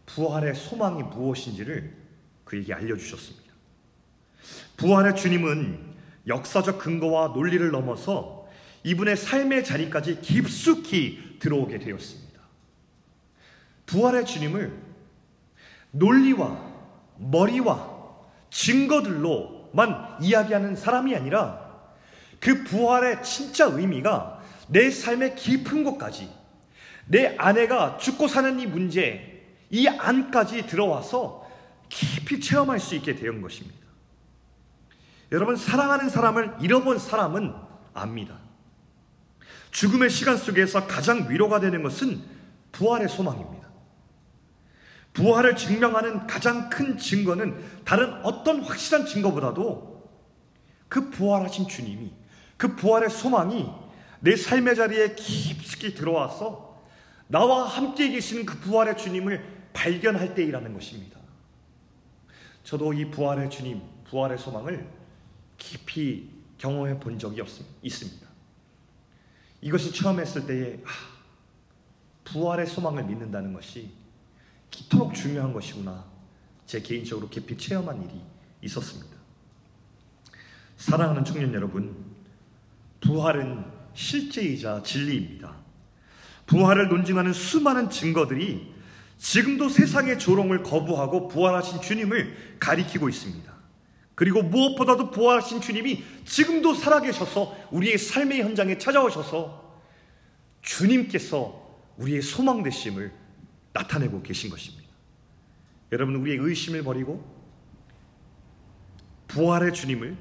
부활의 0.05 0.55
소망이 0.55 1.03
무엇인지를 1.03 1.95
그에게 2.43 2.73
알려주셨습니다. 2.73 3.53
부활의 4.75 5.15
주님은 5.15 5.79
역사적 6.27 6.79
근거와 6.79 7.29
논리를 7.29 7.71
넘어서 7.71 8.45
이분의 8.83 9.15
삶의 9.15 9.63
자리까지 9.63 10.19
깊숙이 10.19 11.37
들어오게 11.39 11.79
되었습니다. 11.79 12.41
부활의 13.85 14.25
주님을 14.25 14.77
논리와 15.91 16.73
머리와 17.19 17.99
증거들로만 18.49 20.17
이야기하는 20.21 20.75
사람이 20.75 21.15
아니라 21.15 21.87
그 22.41 22.65
부활의 22.65 23.23
진짜 23.23 23.63
의미가 23.63 24.43
내 24.67 24.91
삶의 24.91 25.37
깊은 25.37 25.85
곳까지 25.85 26.38
내 27.09 27.35
아내가 27.37 27.97
죽고 27.97 28.27
사는 28.27 28.59
이 28.59 28.67
문제, 28.67 29.43
이 29.71 29.87
안까지 29.87 30.67
들어와서 30.67 31.49
깊이 31.89 32.39
체험할 32.39 32.79
수 32.79 32.95
있게 32.95 33.15
된 33.15 33.41
것입니다. 33.41 33.77
여러분, 35.31 35.55
사랑하는 35.55 36.07
사람을 36.07 36.57
잃어본 36.61 36.99
사람은 36.99 37.53
압니다. 37.95 38.35
죽음의 39.71 40.11
시간 40.11 40.37
속에서 40.37 40.85
가장 40.85 41.27
위로가 41.29 41.59
되는 41.59 41.81
것은 41.81 42.21
부활의 42.71 43.09
소망입니다. 43.09 43.67
부활을 45.13 45.55
증명하는 45.55 46.27
가장 46.27 46.69
큰 46.69 46.95
증거는 46.95 47.83
다른 47.85 48.13
어떤 48.23 48.61
확실한 48.61 49.07
증거보다도 49.07 50.07
그 50.87 51.09
부활하신 51.09 51.67
주님이 51.67 52.13
그 52.55 52.75
부활의 52.75 53.09
소망이 53.09 53.67
내 54.19 54.35
삶의 54.35 54.75
자리에 54.75 55.15
깊숙이 55.15 55.95
들어와서 55.95 56.68
나와 57.29 57.65
함께 57.67 58.09
계시는 58.09 58.43
그 58.43 58.59
부활의 58.59 58.97
주님을 58.97 59.69
발견할 59.71 60.33
때이라는 60.33 60.73
것입니다. 60.73 61.19
저도 62.63 62.91
이 62.91 63.09
부활의 63.11 63.51
주님, 63.51 63.81
부활의 64.05 64.39
소망을 64.39 64.89
깊이 65.57 66.27
경험해 66.57 66.99
본 66.99 67.19
적이 67.19 67.43
있습니다. 67.83 68.27
이것을 69.61 69.93
처음 69.93 70.19
했을 70.19 70.47
때에 70.47 70.79
아, 70.83 70.89
부활의 72.23 72.65
소망을 72.65 73.03
믿는다는 73.03 73.53
것이 73.53 73.91
기토록 74.71 75.13
중요한 75.13 75.53
것이구나. 75.53 76.05
제 76.65 76.81
개인적으로 76.81 77.29
깊이 77.29 77.55
체험한 77.55 78.03
일이 78.03 78.21
있었습니다. 78.63 79.15
사랑하는 80.77 81.23
청년 81.23 81.53
여러분, 81.53 81.95
부활은 83.01 83.65
실제이자 83.93 84.81
진리입니다. 84.81 85.58
부활을 86.49 86.87
논증하는 86.87 87.31
수많은 87.31 87.91
증거들이 87.91 88.73
지금도 89.19 89.69
세상의 89.69 90.17
조롱을 90.17 90.63
거부하고 90.63 91.27
부활하신 91.27 91.81
주님을 91.81 92.57
가리키고 92.59 93.07
있습니다. 93.07 93.53
그리고 94.15 94.41
무엇보다도 94.41 95.11
부활하신 95.11 95.61
주님이 95.61 96.03
지금도 96.25 96.73
살아계셔서 96.73 97.55
우리의 97.71 97.99
삶의 97.99 98.41
현장에 98.41 98.79
찾아오셔서 98.79 99.79
주님께서 100.63 101.69
우리의 101.97 102.23
소망 102.23 102.63
되심을 102.63 103.13
나타내고 103.71 104.23
계신 104.23 104.49
것입니다. 104.49 104.89
여러분, 105.91 106.15
우리의 106.15 106.39
의심을 106.39 106.83
버리고 106.83 107.23
부활의 109.27 109.73
주님을 109.73 110.17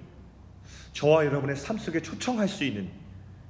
저와 0.93 1.25
여러분의 1.25 1.57
삶 1.57 1.79
속에 1.79 2.03
초청할 2.03 2.49
수 2.49 2.65
있는 2.65 2.91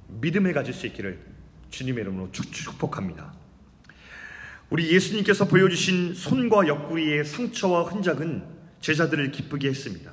믿음을 0.07 0.53
가질 0.53 0.73
수 0.73 0.87
있기를 0.87 1.28
주님의 1.69 2.03
이름으로 2.03 2.31
축복합니다. 2.31 3.33
우리 4.69 4.93
예수님께서 4.93 5.47
보여주신 5.47 6.13
손과 6.13 6.67
옆구리의 6.67 7.25
상처와 7.25 7.83
흔적은 7.83 8.43
제자들을 8.81 9.31
기쁘게 9.31 9.69
했습니다. 9.69 10.11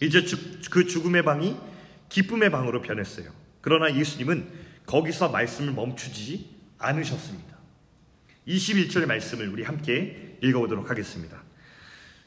이제 0.00 0.24
그 0.70 0.86
죽음의 0.86 1.24
방이 1.24 1.56
기쁨의 2.08 2.50
방으로 2.50 2.82
변했어요. 2.82 3.30
그러나 3.60 3.94
예수님은 3.94 4.48
거기서 4.86 5.30
말씀을 5.30 5.72
멈추지 5.72 6.48
않으셨습니다. 6.78 7.58
21절의 8.46 9.06
말씀을 9.06 9.48
우리 9.48 9.62
함께 9.62 10.38
읽어보도록 10.42 10.88
하겠습니다. 10.88 11.42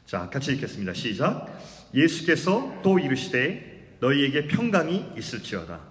자, 0.05 0.29
같이 0.29 0.51
읽겠습니다. 0.53 0.93
시작. 0.93 1.47
예수께서 1.93 2.79
또 2.83 2.99
이르시되 2.99 3.97
너희에게 4.01 4.47
평강이 4.47 5.13
있을지어다. 5.17 5.90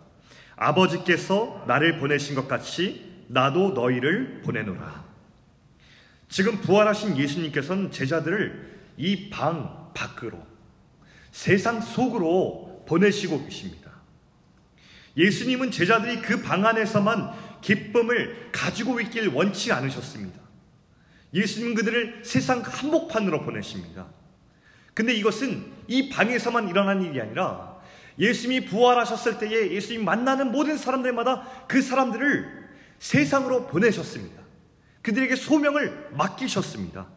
아버지께서 0.61 1.65
나를 1.67 1.99
보내신 1.99 2.35
것 2.37 2.47
같이 2.47 3.25
나도 3.29 3.71
너희를 3.71 4.43
보내노라. 4.43 5.05
지금 6.29 6.61
부활하신 6.61 7.17
예수님께서는 7.17 7.91
제자들을 7.91 8.79
이 8.99 9.31
방 9.31 9.91
밖으로 9.95 10.39
세상 11.33 11.81
속으로 11.81 12.85
보내시고 12.87 13.45
계십니다. 13.45 13.91
예수님은 15.17 15.71
제자들이 15.71 16.21
그 16.23 16.43
방 16.43 16.65
안에서만 16.67 17.33
기쁨을 17.63 18.51
가지고 18.53 19.01
있길 19.01 19.29
원치 19.29 19.73
않으셨습니다. 19.73 20.39
예수님 21.33 21.75
그들을 21.75 22.21
세상 22.25 22.61
한복판으로 22.61 23.43
보내십니다. 23.43 24.07
근데 24.93 25.15
이것은 25.15 25.73
이 25.89 26.09
방에서만 26.11 26.69
일어난 26.69 27.03
일이 27.03 27.21
아니라 27.21 27.70
예수님이 28.21 28.67
부활하셨을 28.67 29.39
때에 29.39 29.73
예수님 29.73 30.05
만나는 30.05 30.53
모든 30.53 30.77
사람들마다 30.77 31.67
그 31.67 31.81
사람들을 31.81 32.69
세상으로 32.99 33.67
보내셨습니다. 33.67 34.41
그들에게 35.03 35.35
소명을 35.35 36.11
맡기셨습니다. 36.13 37.09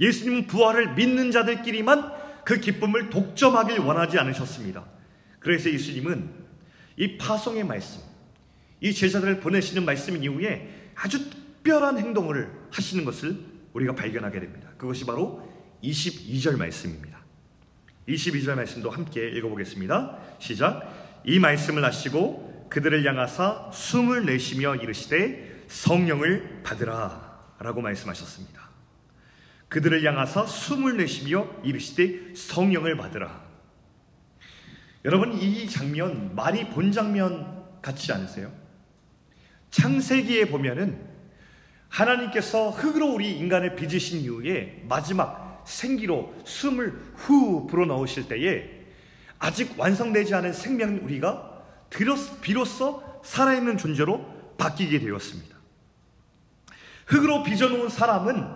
예수님은 0.00 0.46
부활을 0.48 0.94
믿는 0.94 1.30
자들끼리만 1.30 2.12
그 2.44 2.58
기쁨을 2.58 3.10
독점하길 3.10 3.78
원하지 3.78 4.18
않으셨습니다. 4.18 4.84
그래서 5.38 5.70
예수님은 5.70 6.28
이 6.96 7.16
파송의 7.16 7.64
말씀, 7.64 8.02
이 8.80 8.92
제자들을 8.92 9.40
보내시는 9.40 9.84
말씀 9.84 10.22
이후에 10.22 10.90
아주 10.96 11.30
특별한 11.30 11.98
행동을 11.98 12.50
하시는 12.72 13.04
것을 13.04 13.38
우리가 13.72 13.94
발견하게 13.94 14.40
됩니다. 14.40 14.70
그것이 14.76 15.06
바로 15.06 15.48
22절 15.84 16.58
말씀입니다. 16.58 17.19
22절 18.14 18.54
말씀도 18.54 18.90
함께 18.90 19.28
읽어보겠습니다. 19.28 20.18
시작. 20.38 21.20
이 21.24 21.38
말씀을 21.38 21.84
하시고 21.84 22.68
그들을 22.70 23.04
향하사 23.04 23.70
숨을 23.72 24.26
내쉬며 24.26 24.76
이르시되 24.76 25.64
성령을 25.68 26.62
받으라 26.62 27.54
라고 27.58 27.80
말씀하셨습니다. 27.80 28.70
그들을 29.68 30.04
향하사 30.04 30.46
숨을 30.46 30.96
내쉬며 30.96 31.48
이르시되 31.62 32.34
성령을 32.34 32.96
받으라. 32.96 33.48
여러분 35.04 35.32
이 35.32 35.68
장면 35.68 36.34
많이 36.34 36.68
본 36.70 36.92
장면 36.92 37.64
같지 37.80 38.12
않으세요? 38.12 38.52
창세기에 39.70 40.46
보면은 40.46 41.08
하나님께서 41.88 42.70
흙으로 42.70 43.12
우리 43.12 43.38
인간을 43.38 43.76
빚으신 43.76 44.20
이후에 44.20 44.84
마지막 44.88 45.49
생기로 45.64 46.34
숨을 46.44 46.92
후 47.16 47.66
불어넣으실 47.66 48.28
때에 48.28 48.70
아직 49.38 49.78
완성되지 49.78 50.34
않은 50.34 50.52
생명 50.52 51.00
우리가 51.02 51.62
비로소 52.42 53.02
살아있는 53.24 53.78
존재로 53.78 54.54
바뀌게 54.58 55.00
되었습니다. 55.00 55.56
흙으로 57.06 57.42
빚어놓은 57.42 57.88
사람은 57.88 58.46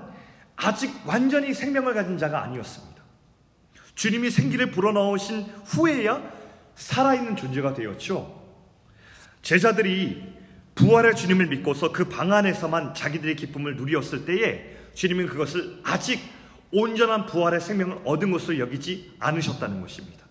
아직 0.57 0.95
완전히 1.07 1.53
생명을 1.53 1.95
가진 1.95 2.19
자가 2.19 2.43
아니었습니다. 2.45 3.03
주님이 3.95 4.31
생기를 4.31 4.71
불어넣으신 4.71 5.43
후에야 5.65 6.23
살아있는 6.75 7.37
존재가 7.37 7.75
되었죠. 7.75 8.43
제자들이 9.43 10.35
부활의 10.75 11.15
주님을 11.15 11.47
믿고서 11.47 11.93
그 11.93 12.09
방 12.09 12.33
안에서만 12.33 12.95
자기들의 12.95 13.37
기쁨을 13.37 13.77
누리었을 13.77 14.25
때에 14.25 14.77
주님은 14.95 15.27
그것을 15.27 15.81
아직 15.85 16.21
온전한 16.75 17.27
부활의 17.27 17.61
생명을 17.61 18.01
얻은 18.05 18.33
것으로 18.33 18.59
여기지 18.59 19.13
않으셨다는 19.21 19.81
것입니다. 19.81 20.25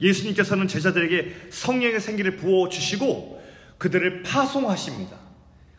예수님께서는 0.00 0.68
제자들에게 0.68 1.48
성령의 1.50 2.00
생기를 2.00 2.36
부어 2.36 2.68
주시고 2.68 3.42
그들을 3.78 4.22
파송하십니다. 4.22 5.16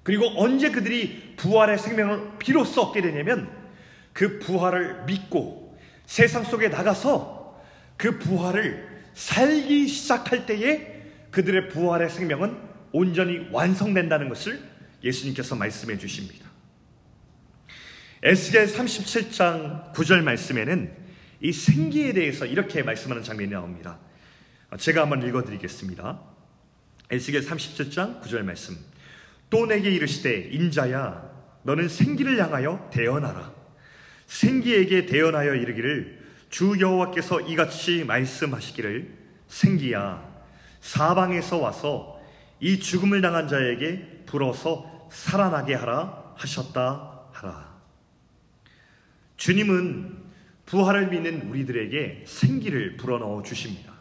그리고 0.04 0.26
언제 0.36 0.69
그들이 0.69 1.36
부활의 1.38 1.78
생명을 1.78 2.38
비로소 2.39 2.82
얻게 2.82 3.02
되냐면 3.02 3.49
그 4.12 4.39
부활을 4.39 5.06
믿고 5.06 5.78
세상 6.06 6.43
속에 6.43 6.67
나가서 6.67 7.63
그 7.95 8.19
부활을 8.19 8.86
살기 9.13 9.88
시작할 9.88 10.45
때에 10.45 11.04
그들의 11.32 11.69
부활의 11.69 12.10
생명은 12.10 12.58
온전히 12.91 13.47
완성된다는 13.52 14.28
것을 14.28 14.62
예수님께서 15.04 15.56
말씀해 15.56 15.97
주십니다. 15.97 16.52
에스겔 18.25 18.67
37장 18.67 19.91
9절 19.91 20.23
말씀에는 20.23 20.95
이 21.41 21.51
생기에 21.51 22.13
대해서 22.13 22.45
이렇게 22.45 22.81
말씀하는 22.81 23.21
장면이 23.21 23.51
나옵니다. 23.51 23.99
제가 24.79 25.01
한번 25.01 25.27
읽어 25.27 25.43
드리겠습니다. 25.43 26.21
에스겔 27.12 27.41
37장 27.41 28.21
9절 28.21 28.43
말씀. 28.43 28.77
또 29.49 29.65
내게 29.65 29.91
이르시되 29.91 30.51
인자야 30.51 31.21
너는 31.63 31.89
생기를 31.89 32.41
향하여 32.41 32.89
대언하라. 32.93 33.51
생기에게 34.27 35.05
대언하여 35.05 35.55
이르기를 35.55 36.23
주 36.49 36.79
여호와께서 36.79 37.41
이같이 37.41 38.05
말씀하시기를 38.05 39.17
생기야 39.49 40.25
사방에서 40.79 41.57
와서 41.57 42.21
이 42.62 42.79
죽음을 42.79 43.21
당한 43.21 43.49
자에게 43.49 44.23
불어서 44.27 45.09
살아나게 45.12 45.73
하라 45.73 46.36
하셨다 46.38 47.27
하라. 47.33 47.72
주님은 49.37 50.23
부활을 50.65 51.09
믿는 51.09 51.49
우리들에게 51.49 52.23
생기를 52.25 52.97
불어넣어 52.97 53.43
주십니다. 53.43 53.93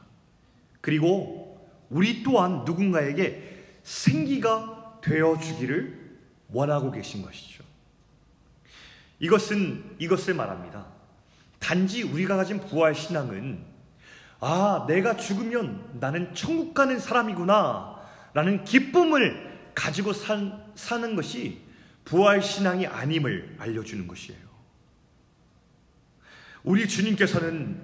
그리고 0.81 1.69
우리 1.91 2.23
또한 2.23 2.65
누군가에게 2.65 3.77
생기가 3.83 5.01
되어 5.03 5.39
주기를 5.39 6.19
원하고 6.49 6.91
계신 6.91 7.23
것이죠. 7.23 7.65
이것은 9.19 9.97
이것을 9.99 10.35
말합니다. 10.35 10.87
단지 11.59 12.03
우리가 12.03 12.37
가진 12.37 12.61
부활 12.61 12.95
신앙은 12.95 13.73
아, 14.41 14.85
내가 14.89 15.17
죽으면 15.17 15.99
나는 16.01 16.35
천국 16.35 16.75
가는 16.75 16.99
사람이구나. 16.99 18.03
라는 18.35 18.65
기쁨을 18.65 19.71
가지고 19.73 20.13
산, 20.13 20.65
사는 20.75 21.15
것이 21.15 21.63
부활 22.05 22.43
신앙이 22.43 22.89
아님을 22.89 23.57
알려주는 23.61 24.09
것이에요. 24.09 24.41
우리 26.65 26.89
주님께서는 26.89 27.81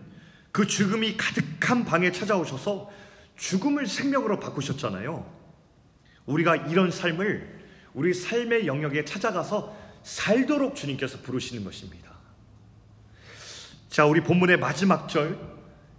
그 0.52 0.66
죽음이 0.66 1.16
가득한 1.16 1.84
방에 1.84 2.12
찾아오셔서 2.12 2.90
죽음을 3.36 3.86
생명으로 3.86 4.40
바꾸셨잖아요. 4.40 5.38
우리가 6.26 6.56
이런 6.56 6.90
삶을 6.90 7.58
우리 7.94 8.12
삶의 8.14 8.66
영역에 8.66 9.04
찾아가서 9.04 9.76
살도록 10.02 10.76
주님께서 10.76 11.18
부르시는 11.22 11.64
것입니다. 11.64 12.10
자, 13.88 14.04
우리 14.04 14.20
본문의 14.20 14.58
마지막 14.58 15.08
절 15.08 15.38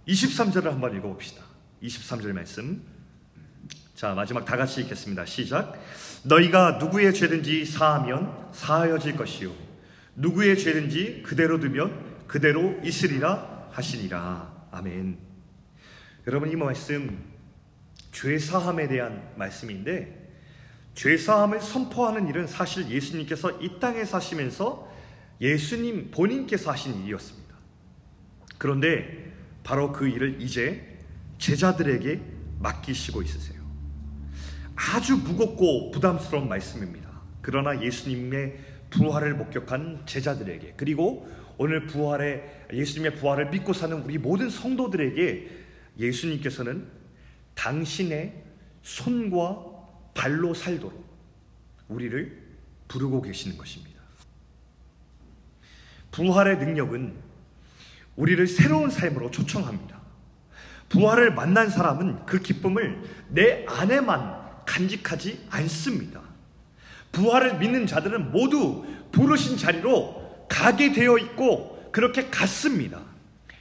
23절을 0.08 0.64
한번 0.64 0.96
읽어봅시다. 0.96 1.44
23절 1.82 2.32
말씀. 2.32 2.82
자, 3.94 4.14
마지막 4.14 4.44
다 4.44 4.56
같이 4.56 4.80
읽겠습니다. 4.82 5.26
시작. 5.26 5.74
너희가 6.22 6.78
누구의 6.80 7.12
죄든지 7.12 7.66
사하면 7.66 8.48
사하여질 8.52 9.16
것이요. 9.16 9.52
누구의 10.16 10.58
죄든지 10.58 11.22
그대로 11.24 11.60
두면 11.60 12.09
그대로 12.30 12.78
있으리라 12.84 13.66
하시니라. 13.72 14.68
아멘. 14.70 15.18
여러분, 16.28 16.48
이 16.48 16.54
말씀, 16.54 17.24
죄 18.12 18.38
사함에 18.38 18.86
대한 18.86 19.32
말씀인데, 19.34 20.30
죄 20.94 21.16
사함을 21.16 21.60
선포하는 21.60 22.28
일은 22.28 22.46
사실 22.46 22.88
예수님께서 22.88 23.60
이 23.60 23.80
땅에 23.80 24.04
사시면서 24.04 24.88
예수님 25.40 26.12
본인께서 26.12 26.70
하신 26.70 27.02
일이었습니다. 27.02 27.52
그런데 28.58 29.32
바로 29.64 29.90
그 29.90 30.06
일을 30.06 30.40
이제 30.40 30.98
제자들에게 31.38 32.22
맡기시고 32.60 33.22
있으세요. 33.22 33.60
아주 34.76 35.16
무겁고 35.16 35.90
부담스러운 35.90 36.48
말씀입니다. 36.48 37.10
그러나 37.42 37.82
예수님의 37.82 38.56
부활을 38.90 39.34
목격한 39.34 40.02
제자들에게 40.06 40.74
그리고 40.76 41.39
오늘 41.62 41.86
부활의 41.86 42.68
예수님의 42.72 43.16
부활을 43.16 43.50
믿고 43.50 43.74
사는 43.74 43.94
우리 43.98 44.16
모든 44.16 44.48
성도들에게 44.48 45.50
예수님께서는 45.98 46.88
당신의 47.54 48.42
손과 48.80 49.66
발로 50.14 50.54
살도록 50.54 51.04
우리를 51.88 52.34
부르고 52.88 53.20
계시는 53.20 53.58
것입니다. 53.58 54.00
부활의 56.12 56.56
능력은 56.56 57.14
우리를 58.16 58.46
새로운 58.46 58.88
삶으로 58.88 59.30
초청합니다. 59.30 60.00
부활을 60.88 61.34
만난 61.34 61.68
사람은 61.68 62.24
그 62.24 62.40
기쁨을 62.40 63.02
내 63.28 63.66
안에만 63.68 64.64
간직하지 64.64 65.46
않습니다. 65.50 66.22
부활을 67.12 67.58
믿는 67.58 67.86
자들은 67.86 68.32
모두 68.32 68.86
부르신 69.12 69.58
자리로 69.58 70.19
가게 70.50 70.92
되어 70.92 71.16
있고 71.16 71.88
그렇게 71.92 72.28
갔습니다. 72.28 73.00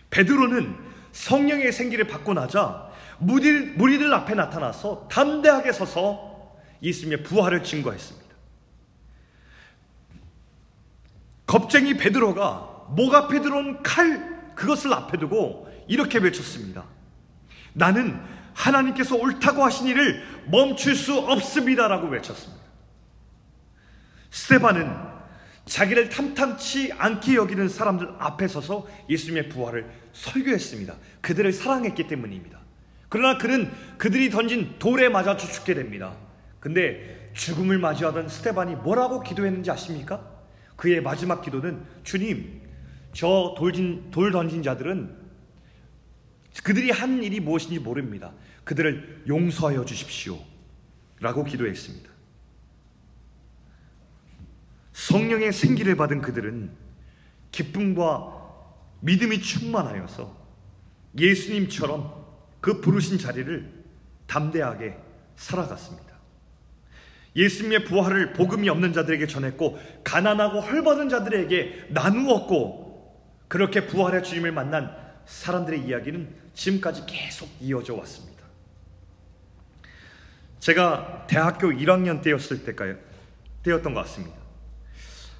베드로는 0.09 0.75
성령의 1.13 1.71
생기를 1.71 2.07
받고 2.07 2.33
나자 2.33 2.89
무리들 3.19 4.13
앞에 4.13 4.33
나타나서 4.33 5.07
담대하게 5.09 5.71
서서 5.71 6.57
예수님의 6.81 7.23
부활을 7.23 7.63
증거했습니다. 7.63 8.27
겁쟁이 11.45 11.95
베드로가 11.95 12.87
목 12.89 13.13
앞에 13.13 13.41
들어온 13.41 13.81
칼 13.83 14.55
그것을 14.55 14.93
앞에 14.93 15.17
두고 15.17 15.69
이렇게 15.87 16.17
외쳤습니다. 16.17 16.85
나는 17.73 18.19
하나님께서 18.53 19.15
옳다고 19.15 19.63
하신 19.63 19.87
일을 19.87 20.23
멈출 20.47 20.95
수 20.95 21.17
없습니다라고 21.17 22.07
외쳤습니다. 22.07 22.63
스테반은 24.31 25.08
자기를 25.69 26.09
탐탐치 26.09 26.93
않게 26.97 27.35
여기는 27.35 27.69
사람들 27.69 28.15
앞에 28.17 28.47
서서 28.47 28.87
예수님의 29.07 29.49
부활을 29.49 29.87
설교했습니다. 30.13 30.95
그들을 31.21 31.53
사랑했기 31.53 32.07
때문입니다. 32.07 32.59
그러나 33.07 33.37
그는 33.37 33.71
그들이 33.99 34.31
던진 34.31 34.79
돌에 34.79 35.09
맞아 35.09 35.37
죽게 35.37 35.75
됩니다. 35.75 36.15
근데 36.59 37.31
죽음을 37.33 37.77
맞이하던 37.77 38.29
스테반이 38.29 38.77
뭐라고 38.77 39.21
기도했는지 39.21 39.69
아십니까? 39.69 40.27
그의 40.75 41.01
마지막 41.01 41.43
기도는 41.43 41.85
주님, 42.03 42.61
저 43.13 43.53
돌진, 43.55 44.09
돌 44.09 44.31
던진 44.31 44.63
자들은 44.63 45.17
그들이 46.63 46.89
한 46.89 47.21
일이 47.21 47.39
무엇인지 47.39 47.79
모릅니다. 47.79 48.33
그들을 48.63 49.25
용서하여 49.27 49.85
주십시오. 49.85 50.39
라고 51.19 51.43
기도했습니다. 51.43 52.08
성령의 54.99 55.53
생기를 55.53 55.95
받은 55.95 56.21
그들은 56.21 56.71
기쁨과 57.51 58.37
믿음이 58.99 59.41
충만하여서 59.41 60.37
예수님처럼 61.17 62.25
그 62.59 62.81
부르신 62.81 63.17
자리를 63.17 63.85
담대하게 64.27 64.97
살아갔습니다. 65.37 66.09
예수님의 67.35 67.85
부활을 67.85 68.33
복음이 68.33 68.67
없는 68.67 68.91
자들에게 68.91 69.25
전했고 69.27 69.79
가난하고 70.03 70.59
헐벗은 70.59 71.07
자들에게 71.07 71.87
나누었고 71.91 72.89
그렇게 73.47 73.87
부활의 73.87 74.23
주님을 74.23 74.51
만난 74.51 74.93
사람들의 75.25 75.81
이야기는 75.85 76.35
지금까지 76.53 77.05
계속 77.07 77.49
이어져 77.61 77.95
왔습니다. 77.95 78.43
제가 80.59 81.25
대학교 81.27 81.69
1학년 81.69 82.21
때였을 82.21 82.65
때까지 82.65 82.99
때였던 83.63 83.93
것 83.93 84.01
같습니다. 84.01 84.38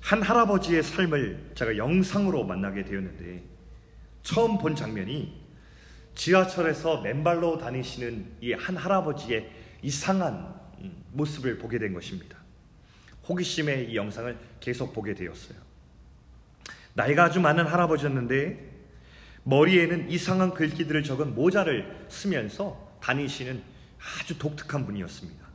한 0.09 0.23
할아버지의 0.23 0.81
삶을 0.81 1.51
제가 1.53 1.77
영상으로 1.77 2.43
만나게 2.43 2.83
되었는데 2.83 3.43
처음 4.23 4.57
본 4.57 4.75
장면이 4.75 5.39
지하철에서 6.15 7.01
맨발로 7.01 7.59
다니시는 7.59 8.37
이 8.41 8.53
한 8.53 8.75
할아버지의 8.75 9.51
이상한 9.83 10.51
음, 10.79 11.03
모습을 11.11 11.59
보게 11.59 11.77
된 11.77 11.93
것입니다. 11.93 12.39
호기심에 13.27 13.83
이 13.83 13.95
영상을 13.95 14.35
계속 14.59 14.93
보게 14.93 15.13
되었어요. 15.13 15.59
나이가 16.95 17.25
아주 17.25 17.39
많은 17.39 17.67
할아버지였는데 17.67 18.67
머리에는 19.43 20.09
이상한 20.09 20.55
글귀들을 20.55 21.03
적은 21.03 21.35
모자를 21.35 22.07
쓰면서 22.09 22.97
다니시는 22.99 23.61
아주 23.99 24.39
독특한 24.39 24.87
분이었습니다. 24.87 25.47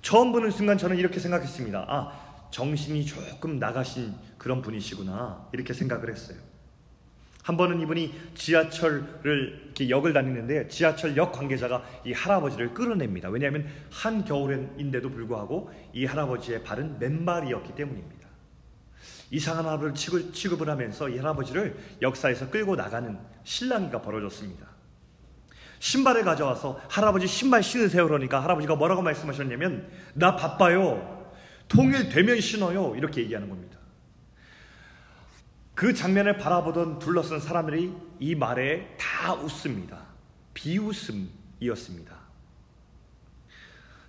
처음 0.00 0.30
보는 0.30 0.52
순간 0.52 0.78
저는 0.78 0.96
이렇게 0.96 1.18
생각했습니다. 1.18 1.86
아, 1.88 2.31
정신이 2.52 3.04
조금 3.04 3.58
나가신 3.58 4.14
그런 4.38 4.62
분이시구나. 4.62 5.48
이렇게 5.52 5.72
생각을 5.72 6.10
했어요. 6.10 6.38
한 7.42 7.56
번은 7.56 7.80
이분이 7.80 8.14
지하철을 8.36 9.62
이렇게 9.64 9.90
역을 9.90 10.12
다니는데 10.12 10.68
지하철 10.68 11.16
역 11.16 11.32
관계자가 11.32 11.82
이 12.04 12.12
할아버지를 12.12 12.72
끌어냅니다. 12.72 13.30
왜냐하면 13.30 13.66
한 13.90 14.24
겨울인데도 14.24 15.10
불구하고 15.10 15.72
이 15.92 16.04
할아버지의 16.04 16.62
발은 16.62 17.00
맨발이었기 17.00 17.74
때문입니다. 17.74 18.28
이상한 19.30 19.64
할아버지를 19.64 19.94
취급, 19.94 20.34
취급을 20.34 20.68
하면서 20.68 21.08
이 21.08 21.16
할아버지를 21.16 21.76
역사에서 22.00 22.50
끌고 22.50 22.76
나가는 22.76 23.18
신랑이가 23.42 24.02
벌어졌습니다. 24.02 24.68
신발을 25.80 26.22
가져와서 26.22 26.78
할아버지 26.88 27.26
신발 27.26 27.60
신으세요 27.60 28.06
그러니까 28.06 28.40
할아버지가 28.40 28.76
뭐라고 28.76 29.02
말씀하셨냐면 29.02 29.90
나 30.14 30.36
바빠요. 30.36 31.21
통일되면 31.72 32.40
신어요. 32.40 32.94
이렇게 32.96 33.22
얘기하는 33.22 33.48
겁니다. 33.48 33.78
그 35.74 35.94
장면을 35.94 36.36
바라보던 36.36 36.98
둘러싼 36.98 37.40
사람들이 37.40 37.92
이 38.20 38.34
말에 38.34 38.96
다 38.98 39.34
웃습니다. 39.34 39.98
비웃음이었습니다. 40.54 42.22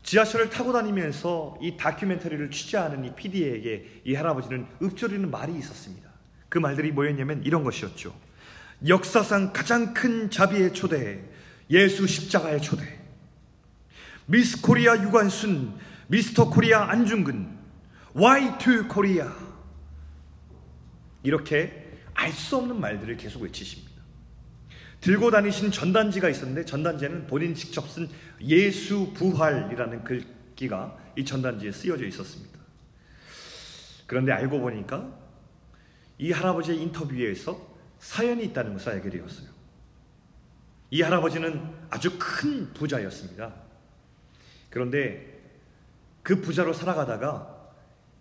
지하철을 0.04 0.50
타고 0.50 0.74
다니면서 0.74 1.58
이 1.62 1.78
다큐멘터리를 1.78 2.52
취재하는 2.52 3.06
이 3.06 3.16
PD에게 3.16 4.02
이 4.04 4.14
할아버지는 4.14 4.68
읊조리는 4.82 5.32
말이 5.32 5.56
있었습니다. 5.58 6.10
그 6.50 6.60
말들이 6.60 6.92
뭐였냐면 6.92 7.42
이런 7.46 7.64
것이었죠. 7.64 8.14
역사상 8.86 9.54
가장 9.54 9.94
큰 9.94 10.30
자비의 10.30 10.74
초대, 10.74 11.24
예수 11.70 12.06
십자가의 12.06 12.62
초대. 12.62 13.00
미스 14.26 14.62
코리아 14.62 15.02
유관순, 15.02 15.74
미스터 16.08 16.50
코리아 16.50 16.90
안중근, 16.90 17.53
Y2 18.16 18.88
코리아. 18.88 19.34
이렇게 21.24 21.82
알 22.14 22.32
수 22.32 22.58
없는 22.58 22.80
말들을 22.80 23.18
계속 23.18 23.42
외치십니다. 23.42 23.92
들고 25.02 25.32
다니신 25.32 25.72
전단지가 25.72 26.30
있었는데 26.30 26.64
전단지에는 26.66 27.28
본인 27.28 27.54
직접 27.54 27.90
쓴 27.90 28.08
예수 28.42 29.12
부활이라는 29.14 30.04
글귀가 30.04 30.98
이 31.18 31.26
전단지에 31.26 31.72
쓰여져 31.72 32.06
있었습니다. 32.06 32.60
그런데 34.08 34.32
알고 34.32 34.60
보니까 34.60 35.12
이 36.20 36.32
할아버지의 36.32 36.82
인터뷰에서 36.82 37.60
사연이 38.00 38.46
있다는 38.46 38.74
것을 38.74 38.94
알게 38.94 39.10
되었어요. 39.10 39.50
이 40.92 41.02
할아버지는 41.02 41.74
아주 41.90 42.18
큰 42.20 42.72
부자였습니다. 42.74 43.54
그런데 44.70 45.42
그 46.22 46.40
부자로 46.40 46.74
살아가다가 46.74 47.53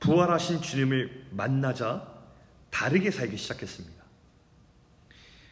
부활하신 0.02 0.60
주님을 0.60 1.26
만나자 1.30 2.06
다르게 2.70 3.10
살기 3.10 3.36
시작했습니다. 3.36 4.02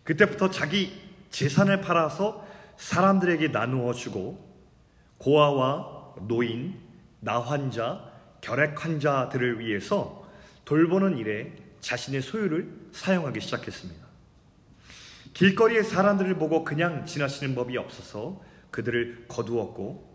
그때부터 0.02 0.50
자기 0.50 1.00
재산을 1.30 1.80
팔아서 1.80 2.46
사람들에게 2.76 3.48
나누어 3.48 3.92
주고 3.92 4.44
고아와 5.18 6.16
노인, 6.26 6.80
나환자, 7.20 8.10
결핵 8.40 8.84
환자들을 8.84 9.60
위해서 9.60 10.28
돌보는 10.64 11.18
일에 11.18 11.54
자신의 11.80 12.20
소유를 12.20 12.88
사용하기 12.92 13.40
시작했습니다. 13.40 14.04
길거리의 15.32 15.84
사람들을 15.84 16.34
보고 16.38 16.64
그냥 16.64 17.06
지나치는 17.06 17.54
법이 17.54 17.76
없어서 17.76 18.42
그들을 18.72 19.26
거두었고 19.28 20.09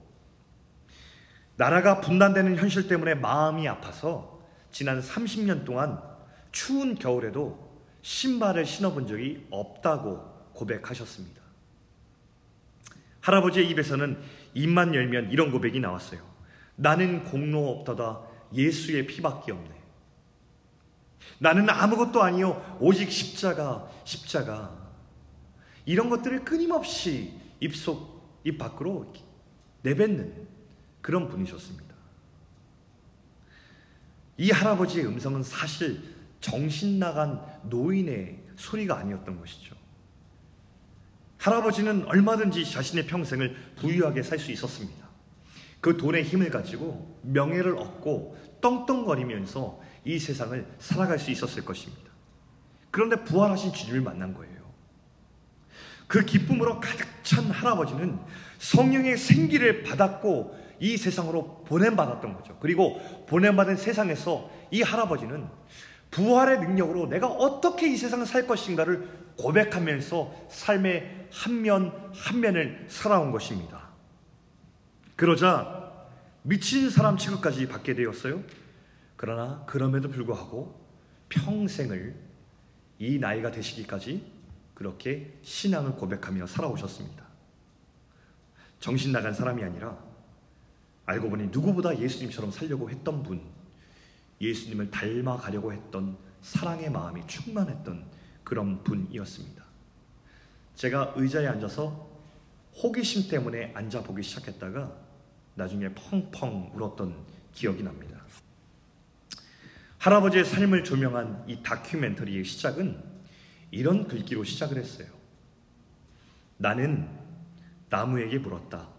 나라가 1.57 2.01
분단되는 2.01 2.57
현실 2.57 2.87
때문에 2.87 3.15
마음이 3.15 3.67
아파서 3.67 4.41
지난 4.71 5.01
30년 5.01 5.65
동안 5.65 6.01
추운 6.51 6.95
겨울에도 6.95 7.65
신발을 8.01 8.65
신어본 8.65 9.07
적이 9.07 9.47
없다고 9.49 10.51
고백하셨습니다. 10.53 11.41
할아버지의 13.21 13.69
입에서는 13.69 14.21
입만 14.53 14.93
열면 14.93 15.31
이런 15.31 15.51
고백이 15.51 15.79
나왔어요. 15.79 16.21
나는 16.75 17.23
공로 17.23 17.69
없다다 17.69 18.21
예수의 18.53 19.07
피밖에 19.07 19.51
없네. 19.51 19.75
나는 21.39 21.69
아무것도 21.69 22.21
아니요 22.21 22.77
오직 22.79 23.11
십자가 23.11 23.89
십자가 24.03 24.77
이런 25.85 26.09
것들을 26.09 26.45
끊임없이 26.45 27.33
입속 27.59 28.39
입 28.43 28.57
밖으로 28.57 29.11
내뱉는 29.81 30.47
그런 31.05 31.29
분이셨습니다. 31.29 31.93
이 34.37 34.49
할아버지의 34.49 35.05
음성은 35.05 35.43
사실 35.43 36.01
정신 36.41 36.97
나간 36.97 37.39
노인의 37.61 38.43
소리가 38.55 38.97
아니었던 38.97 39.39
것이죠. 39.39 39.75
할아버지는 41.37 42.05
얼마든지 42.05 42.71
자신의 42.71 43.05
평생을 43.05 43.55
부유하게 43.75 44.23
살 44.23 44.39
수 44.39 44.51
있었습니다. 44.51 45.07
그 45.79 45.95
돈의 45.95 46.23
힘을 46.23 46.49
가지고 46.49 47.19
명예를 47.21 47.77
얻고 47.77 48.35
떵떵거리면서 48.61 49.79
이 50.05 50.17
세상을 50.17 50.65
살아갈 50.79 51.19
수 51.19 51.29
있었을 51.29 51.63
것입니다. 51.63 52.11
그런데 52.89 53.23
부활하신 53.23 53.73
주님을 53.73 54.01
만난 54.01 54.33
거예요. 54.33 54.55
그 56.07 56.25
기쁨으로 56.25 56.79
가득 56.79 57.07
찬 57.21 57.45
할아버지는 57.51 58.19
성령의 58.57 59.17
생기를 59.17 59.83
받았고 59.83 60.64
이 60.79 60.97
세상으로 60.97 61.63
보냄받았던 61.67 62.33
거죠. 62.35 62.57
그리고 62.59 62.99
보냄받은 63.27 63.77
세상에서 63.77 64.49
이 64.71 64.81
할아버지는 64.81 65.47
부활의 66.11 66.59
능력으로 66.59 67.07
내가 67.07 67.27
어떻게 67.27 67.91
이 67.91 67.97
세상을 67.97 68.25
살 68.25 68.47
것인가를 68.47 69.25
고백하면서 69.37 70.47
삶의 70.49 71.27
한 71.31 71.61
면 71.61 71.91
한 72.13 72.39
면을 72.39 72.85
살아온 72.87 73.31
것입니다. 73.31 73.89
그러자 75.15 75.91
미친 76.43 76.89
사람 76.89 77.17
취급까지 77.17 77.67
받게 77.67 77.95
되었어요. 77.95 78.41
그러나 79.17 79.63
그럼에도 79.65 80.09
불구하고 80.09 80.79
평생을 81.29 82.15
이 82.99 83.19
나이가 83.19 83.51
되시기까지 83.51 84.31
그렇게 84.73 85.37
신앙을 85.41 85.93
고백하며 85.93 86.47
살아오셨습니다. 86.47 87.25
정신 88.79 89.11
나간 89.11 89.33
사람이 89.33 89.63
아니라 89.63 89.97
알고 91.05 91.29
보니 91.29 91.47
누구보다 91.47 91.97
예수님처럼 91.97 92.51
살려고 92.51 92.89
했던 92.89 93.23
분, 93.23 93.41
예수님을 94.41 94.91
닮아가려고 94.91 95.71
했던 95.71 96.17
사랑의 96.41 96.89
마음이 96.89 97.25
충만했던 97.27 98.05
그런 98.43 98.83
분이었습니다. 98.83 99.63
제가 100.75 101.13
의자에 101.15 101.47
앉아서 101.47 102.09
호기심 102.81 103.29
때문에 103.29 103.71
앉아보기 103.73 104.21
시작했다가 104.21 104.91
나중에 105.55 105.89
펑펑 105.93 106.71
울었던 106.73 107.15
기억이 107.53 107.83
납니다. 107.83 108.21
할아버지의 109.99 110.45
삶을 110.45 110.83
조명한 110.83 111.45
이 111.47 111.63
다큐멘터리의 111.63 112.43
시작은 112.43 113.01
이런 113.71 114.07
글귀로 114.07 114.43
시작을 114.43 114.77
했어요. 114.77 115.07
나는 116.57 117.09
나무에게 117.89 118.37
물었다. 118.37 118.94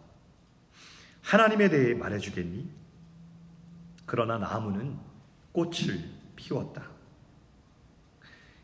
하나님에 1.27 1.69
대해 1.69 1.93
말해주겠니? 1.95 2.71
그러나 4.07 4.39
나무는 4.39 4.97
꽃을 5.51 6.09
피웠다. 6.37 6.89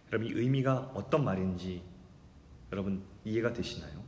여러분, 0.09 0.29
이 0.29 0.33
의미가 0.33 0.92
어떤 0.94 1.25
말인지 1.25 1.83
여러분 2.70 3.03
이해가 3.25 3.53
되시나요? 3.53 4.01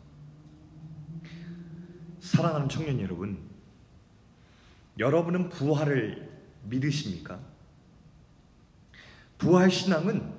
사랑하는 2.20 2.68
청년 2.68 3.00
여러분, 3.00 3.42
여러분은 5.00 5.48
부활을 5.48 6.30
믿으십니까? 6.62 7.40
부활 9.36 9.68
신앙은 9.68 10.32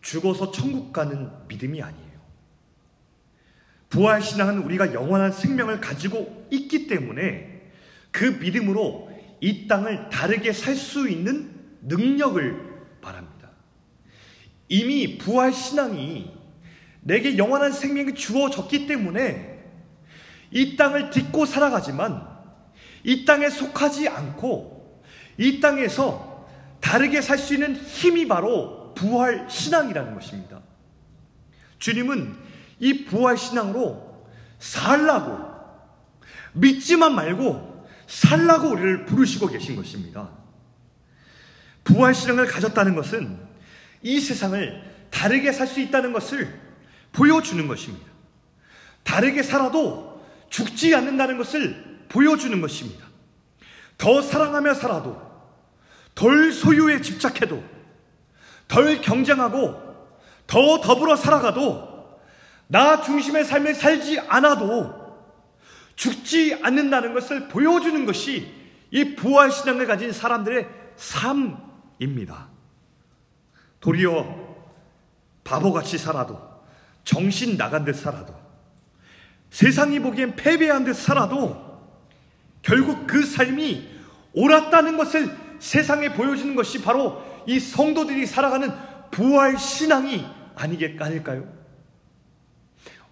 죽어서 0.00 0.50
천국 0.50 0.92
가는 0.92 1.30
믿음이 1.46 1.80
아니에요. 1.80 2.05
부활 3.96 4.20
신앙은 4.20 4.58
우리가 4.58 4.92
영원한 4.92 5.32
생명을 5.32 5.80
가지고 5.80 6.46
있기 6.50 6.86
때문에 6.86 7.62
그 8.10 8.24
믿음으로 8.24 9.10
이 9.40 9.66
땅을 9.66 10.10
다르게 10.10 10.52
살 10.52 10.76
수 10.76 11.08
있는 11.08 11.50
능력을 11.80 12.98
바랍니다. 13.00 13.48
이미 14.68 15.16
부활 15.16 15.50
신앙이 15.50 16.30
내게 17.00 17.38
영원한 17.38 17.72
생명이 17.72 18.14
주어졌기 18.14 18.86
때문에 18.86 19.64
이 20.50 20.76
땅을 20.76 21.08
딛고 21.08 21.46
살아가지만 21.46 22.28
이 23.02 23.24
땅에 23.24 23.48
속하지 23.48 24.08
않고 24.10 25.02
이 25.38 25.58
땅에서 25.58 26.46
다르게 26.80 27.22
살 27.22 27.38
수 27.38 27.54
있는 27.54 27.74
힘이 27.74 28.28
바로 28.28 28.92
부활 28.92 29.48
신앙이라는 29.48 30.12
것입니다. 30.12 30.60
주님은 31.78 32.45
이 32.78 33.04
부활 33.04 33.36
신앙으로 33.36 34.26
살라고 34.58 35.38
믿지만 36.52 37.14
말고 37.14 37.86
살라고 38.06 38.70
우리를 38.70 39.06
부르시고 39.06 39.48
계신 39.48 39.76
것입니다. 39.76 40.30
부활 41.84 42.14
신앙을 42.14 42.46
가졌다는 42.46 42.94
것은 42.94 43.38
이 44.02 44.20
세상을 44.20 45.08
다르게 45.10 45.52
살 45.52 45.66
수 45.66 45.80
있다는 45.80 46.12
것을 46.12 46.60
보여주는 47.12 47.66
것입니다. 47.66 48.06
다르게 49.02 49.42
살아도 49.42 50.24
죽지 50.50 50.94
않는다는 50.94 51.38
것을 51.38 52.04
보여주는 52.08 52.60
것입니다. 52.60 53.06
더 53.98 54.20
사랑하며 54.20 54.74
살아도, 54.74 55.20
덜 56.14 56.52
소유에 56.52 57.00
집착해도, 57.00 57.62
덜 58.68 59.00
경쟁하고, 59.00 59.82
더 60.46 60.80
더불어 60.80 61.16
살아가도, 61.16 61.95
나 62.68 63.00
중심의 63.00 63.44
삶을 63.44 63.74
살지 63.74 64.20
않아도 64.20 65.06
죽지 65.94 66.60
않는다는 66.62 67.14
것을 67.14 67.48
보여주는 67.48 68.04
것이 68.04 68.52
이 68.90 69.14
부활신앙을 69.14 69.86
가진 69.86 70.12
사람들의 70.12 70.68
삶입니다. 70.96 72.48
도리어 73.80 74.46
바보같이 75.44 75.96
살아도 75.98 76.40
정신 77.04 77.56
나간 77.56 77.84
듯 77.84 77.94
살아도 77.94 78.34
세상이 79.50 80.00
보기엔 80.00 80.36
패배한 80.36 80.84
듯 80.84 80.94
살아도 80.94 81.64
결국 82.62 83.06
그 83.06 83.24
삶이 83.24 83.88
옳았다는 84.32 84.96
것을 84.96 85.34
세상에 85.60 86.12
보여주는 86.12 86.54
것이 86.54 86.82
바로 86.82 87.24
이 87.46 87.60
성도들이 87.60 88.26
살아가는 88.26 88.70
부활 89.10 89.56
신앙이 89.56 90.26
아니겠 90.56 91.00
아닐까요? 91.00 91.55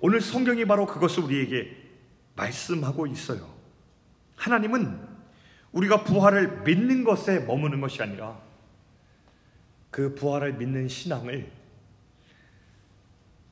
오늘 0.07 0.21
성경이 0.21 0.67
바로 0.67 0.85
그것을 0.85 1.23
우리에게 1.23 1.75
말씀하고 2.37 3.07
있어요. 3.07 3.55
하나님은 4.37 5.01
우리가 5.73 6.05
부활을 6.05 6.61
믿는 6.61 7.05
것에 7.05 7.40
머무는 7.40 7.81
것이 7.81 8.03
아니라 8.03 8.38
그 9.90 10.14
부활을 10.14 10.59
믿는 10.59 10.88
신앙을 10.88 11.51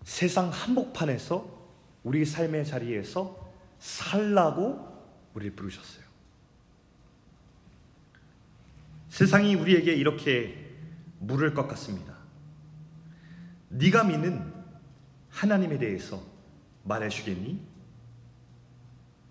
세상 0.05 0.51
한복판에서 0.51 1.71
우리 2.03 2.27
삶의 2.27 2.67
자리에서 2.67 3.51
살라고 3.79 5.09
우리를 5.33 5.57
부르셨어요. 5.57 6.05
세상이 9.09 9.55
우리에게 9.55 9.95
이렇게 9.95 10.71
물을 11.19 11.55
것 11.55 11.67
같습니다. 11.69 12.15
네가 13.71 14.05
믿는 14.05 14.53
하나님에 15.31 15.79
대해서 15.79 16.32
말해 16.85 17.09
주겠니? 17.09 17.61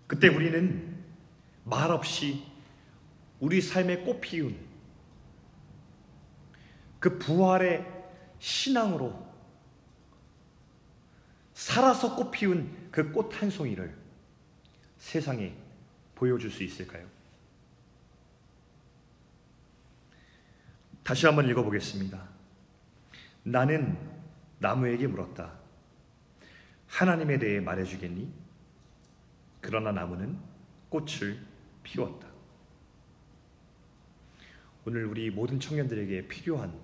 그때 0.08 0.28
우리는 0.28 1.04
말없이 1.64 2.44
우리 3.40 3.62
삶에 3.62 3.98
꽃피운 4.04 4.58
그 7.00 7.18
부활의 7.18 7.86
신앙으로 8.40 9.32
살아서 11.54 12.16
꽃피운 12.16 12.90
그 12.92 13.12
꽃 13.12 13.36
한 13.38 13.50
송이를 13.50 13.96
세상에 14.98 15.56
보여줄 16.16 16.52
수 16.52 16.64
있을까요? 16.64 17.08
다시 21.04 21.26
한번 21.26 21.50
읽어보겠습니다. 21.50 22.30
나는 23.44 23.98
나무에게 24.60 25.08
물었다. 25.08 25.61
하나님에 26.92 27.40
대해 27.40 27.62
말해주겠니? 27.62 28.32
그러나 29.62 29.94
나무는 29.94 30.38
꽃을 30.90 31.40
피웠다. 31.84 32.28
오늘 34.86 35.06
우리 35.06 35.30
모든 35.30 35.60
청년들에게 35.60 36.28
필요한 36.28 36.78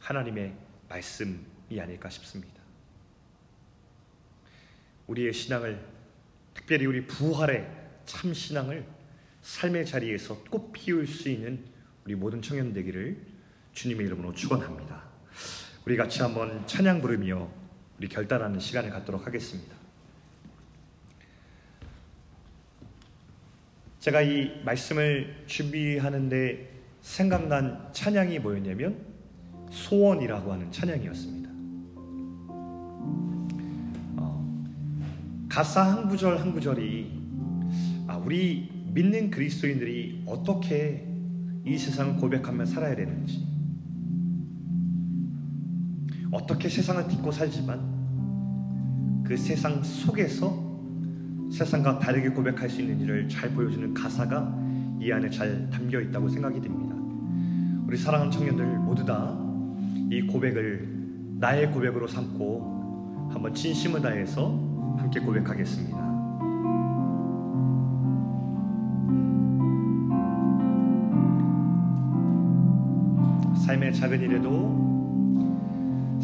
하나님의 0.00 0.54
말씀이 0.88 1.80
아닐까 1.80 2.10
싶습니다. 2.10 2.60
우리의 5.06 5.32
신앙을 5.32 5.82
특별히 6.52 6.84
우리 6.84 7.06
부활의 7.06 7.68
참 8.04 8.34
신앙을 8.34 8.86
삶의 9.40 9.86
자리에서 9.86 10.42
꽃 10.44 10.72
피울 10.72 11.06
수 11.06 11.30
있는 11.30 11.64
우리 12.04 12.14
모든 12.14 12.42
청년 12.42 12.72
되기를 12.72 13.24
주님의 13.72 14.06
이름으로 14.06 14.34
축원합니다. 14.34 15.04
우리 15.86 15.96
같이 15.96 16.20
한번 16.20 16.66
찬양 16.66 17.00
부르며 17.00 17.65
우리 17.98 18.08
결단하는 18.08 18.60
시간을 18.60 18.90
갖도록 18.90 19.26
하겠습니다. 19.26 19.74
제가 24.00 24.22
이 24.22 24.62
말씀을 24.64 25.44
준비하는데 25.46 26.70
생각난 27.00 27.88
찬양이 27.92 28.38
뭐였냐면 28.38 29.04
소원이라고 29.70 30.52
하는 30.52 30.70
찬양이었습니다. 30.70 31.46
가사 35.48 35.82
한 35.82 36.08
구절 36.08 36.38
한 36.38 36.52
구절이 36.52 37.10
아, 38.06 38.16
우리 38.18 38.70
믿는 38.92 39.30
그리스도인들이 39.30 40.24
어떻게 40.26 41.06
이 41.64 41.78
세상을 41.78 42.16
고백하며 42.16 42.66
살아야 42.66 42.94
되는지 42.94 43.55
어떻게 46.36 46.68
세상을 46.68 47.08
딛고 47.08 47.32
살지만 47.32 49.24
그 49.24 49.36
세상 49.36 49.82
속에서 49.82 50.64
세상과 51.50 51.98
다르게 51.98 52.28
고백할 52.28 52.68
수 52.68 52.80
있는지를 52.82 53.28
잘 53.28 53.50
보여주는 53.50 53.92
가사가 53.94 54.54
이 55.00 55.10
안에 55.10 55.30
잘 55.30 55.68
담겨 55.70 56.00
있다고 56.00 56.28
생각이 56.28 56.60
됩니다. 56.60 56.94
우리 57.86 57.96
사랑하는 57.96 58.30
청년들 58.30 58.64
모두 58.80 59.04
다 59.04 59.46
이 60.08 60.22
고백을 60.22 60.88
나의 61.40 61.72
고백으로 61.72 62.06
삼고 62.06 63.28
한번 63.32 63.52
진심을 63.52 64.00
다해서 64.00 64.52
함께 64.98 65.18
고백하겠습니다. 65.18 65.96
삶의 73.66 73.92
작은 73.94 74.20
일에도 74.20 74.85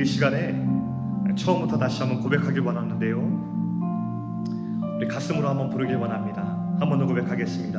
우리 0.00 0.06
시간에 0.06 0.54
처음부터 1.36 1.76
다시 1.76 2.00
한번 2.00 2.22
고백하길 2.22 2.60
원하는데요. 2.60 3.18
우리 4.96 5.06
가슴으로 5.06 5.46
한번 5.46 5.68
부르길 5.68 5.96
원합니다. 5.96 6.40
한 6.80 6.88
번 6.88 6.98
더 6.98 7.04
고백하겠습니다. 7.04 7.78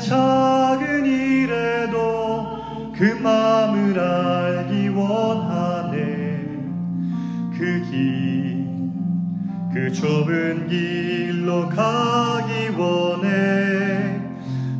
작은 0.00 1.04
일에도 1.04 2.46
그 2.94 3.18
마음을 3.20 3.98
알기 3.98 4.88
원하 4.90 5.59
그 9.80 9.90
좁은 9.90 10.68
길로 10.68 11.66
가기 11.70 12.68
원해. 12.76 14.20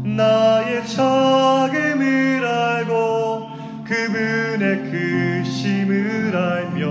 나의 0.04 0.86
자금을 0.86 2.44
알고 2.44 3.48
그분의 3.82 4.90
크심을 4.90 6.36
알며 6.36 6.84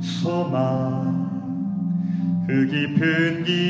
소망. 0.00 1.06
그 2.48 2.66
깊은 2.66 3.44
길 3.44 3.65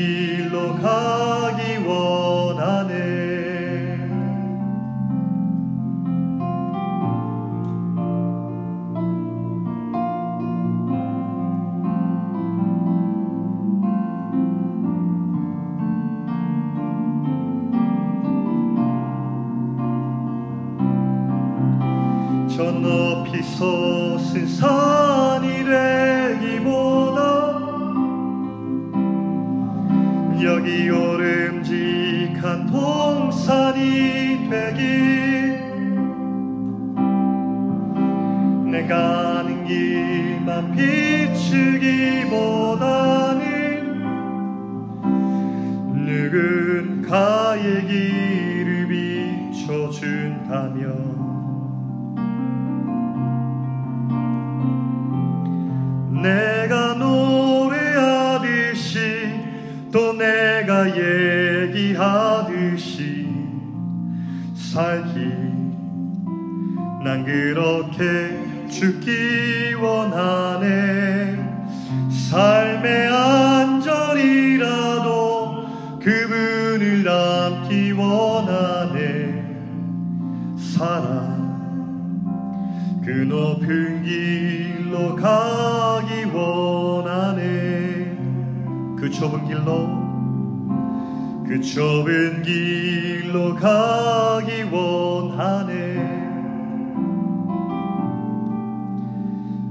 비추기보다는 40.71 42.27
누군가의 46.05 47.85
길을 47.87 48.87
비춰준다면 48.87 50.17
내가 56.21 56.93
노래하듯이 56.95 58.37
또 59.91 60.13
내가 60.13 60.87
얘기하듯이 61.67 62.77
살기 64.55 65.19
난 67.03 67.23
그렇게 67.23 68.67
죽기 68.67 69.73
원하 69.75 70.36
길로. 89.67 91.43
그 91.45 91.61
좁은 91.61 92.41
길로 92.41 93.53
가기 93.55 94.63
원하네. 94.63 95.73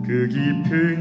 그 0.05 0.29
깊은 0.29 0.96